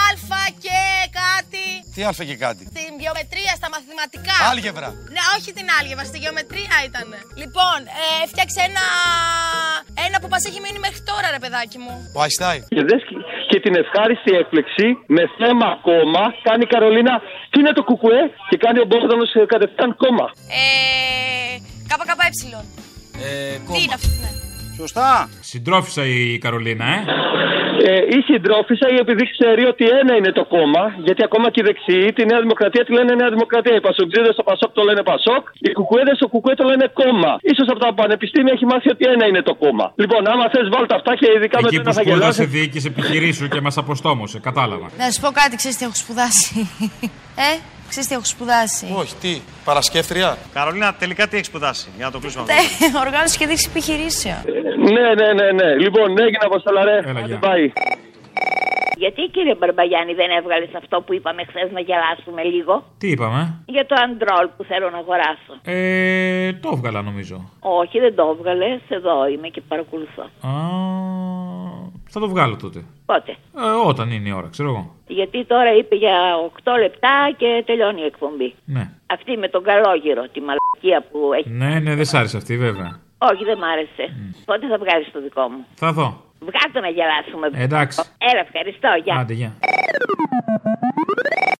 [0.08, 0.80] Αλφα και
[1.22, 1.66] κάτι.
[1.94, 4.36] Τι αλφα και κάτι; Στην γεωμετρία, στα μαθηματικά.
[4.52, 4.90] Άλγευρα.
[5.16, 7.08] Ναι, όχι την άλγευρα, στη γεωμετρία ήταν.
[7.42, 8.86] Λοιπόν, ε, έφτιαξε ένα.
[10.08, 11.94] Ένα που μας έχει μείνει μέχρι τώρα, ρε παιδάκι μου.
[12.18, 12.62] Ο Αϊστάιν.
[12.76, 13.02] Και, δες,
[13.50, 17.16] και την ευχάριστη έκπληξη με θέμα κόμμα κάνει η Καρολίνα
[17.52, 20.28] τι είναι το κουκουέ και κάνει ο Μπόγδανο κατευθείαν κόμμα.
[20.64, 20.70] Ε.
[21.90, 22.08] ΚΚΕ.
[23.22, 24.32] Ε, Τι είναι αυτό, ναι.
[24.84, 25.30] Σωστά.
[25.52, 27.00] Συντρόφισα η Καρολίνα, ε.
[27.92, 31.66] Ε, η συντρόφισσα ή επειδή ξέρει ότι ένα είναι το κόμμα, γιατί ακόμα και οι
[31.70, 33.76] δεξιοί τη Νέα Δημοκρατία τη λένε Νέα Δημοκρατία.
[33.80, 37.32] Οι Πασοκτζίδε στο Πασόκ το λένε Πασόκ, οι Κουκουέδες στο Κουκουέ το λένε κόμμα.
[37.58, 39.86] σω από τα πανεπιστήμια έχει μάθει ότι ένα είναι το κόμμα.
[40.02, 42.48] Λοιπόν, άμα θες, βάλτε αυτά και ειδικά με Εκεί το που ένα θα σπούδασε γελάσεις.
[42.56, 44.88] διοίκηση επιχειρήσεων και μας αποστόμωσε, κατάλαβα.
[45.02, 46.54] Να σου πω κάτι, ξέρεις τι έχω σπουδάσει.
[47.48, 47.50] ε,
[47.90, 52.20] ξέρεις τι έχω σπουδάσει; Όχι, τι, παρασκεύτρια; Καρολίνα, τελικά τι έχεις σπουδάσει, για να το
[52.20, 52.54] κλείσουμε αυτό.
[52.54, 54.38] Ναι, οργάνωση και δείξη επιχειρήσεων.
[54.94, 55.70] Ναι, ναι, ναι, ναι.
[55.84, 56.98] Λοιπόν, έγινε αποστολά, ρε.
[56.98, 57.72] Άντε, πάει.
[59.04, 63.86] Γιατί κύριε Μπαρμπαγιάννη δεν έβγαλες αυτό που είπαμε χθες να γελάσουμε λίγο; Τι είπαμε; Για
[63.86, 65.54] το αντρόλ που θέλω να αγοράσω.
[65.64, 67.50] Ε, το έβγαλα νομίζω.
[67.60, 68.80] Όχι, δεν το έβγαλες.
[68.90, 70.24] Εδώ είμαι και παρακολουθώ.
[70.24, 70.52] Α,
[72.10, 72.84] θα το βγάλω τότε.
[73.06, 74.96] Πότε; Ε, όταν είναι η ώρα, ξέρω εγώ.
[75.08, 76.16] Γιατί τώρα είπε για
[76.64, 78.56] 8 λεπτά και τελειώνει η εκπομπή.
[78.66, 78.90] Ναι.
[79.06, 81.50] Αυτή με τον καλόγυρο, τη μαλακία που έχει.
[81.50, 83.00] Ναι, ναι, δεν σ' άρεσε αυτή, βέβαια.
[83.18, 84.06] Όχι, δεν μ' άρεσε.
[84.46, 86.24] Πότε θα βγάλεις το δικό μου; Θα δω.
[86.40, 87.64] Βγάλτε να γελάσουμε.
[87.64, 88.02] Εντάξει.
[88.18, 88.90] Έλα, ευχαριστώ.
[89.04, 89.16] Γεια.
[89.16, 89.54] Άντε, γεια.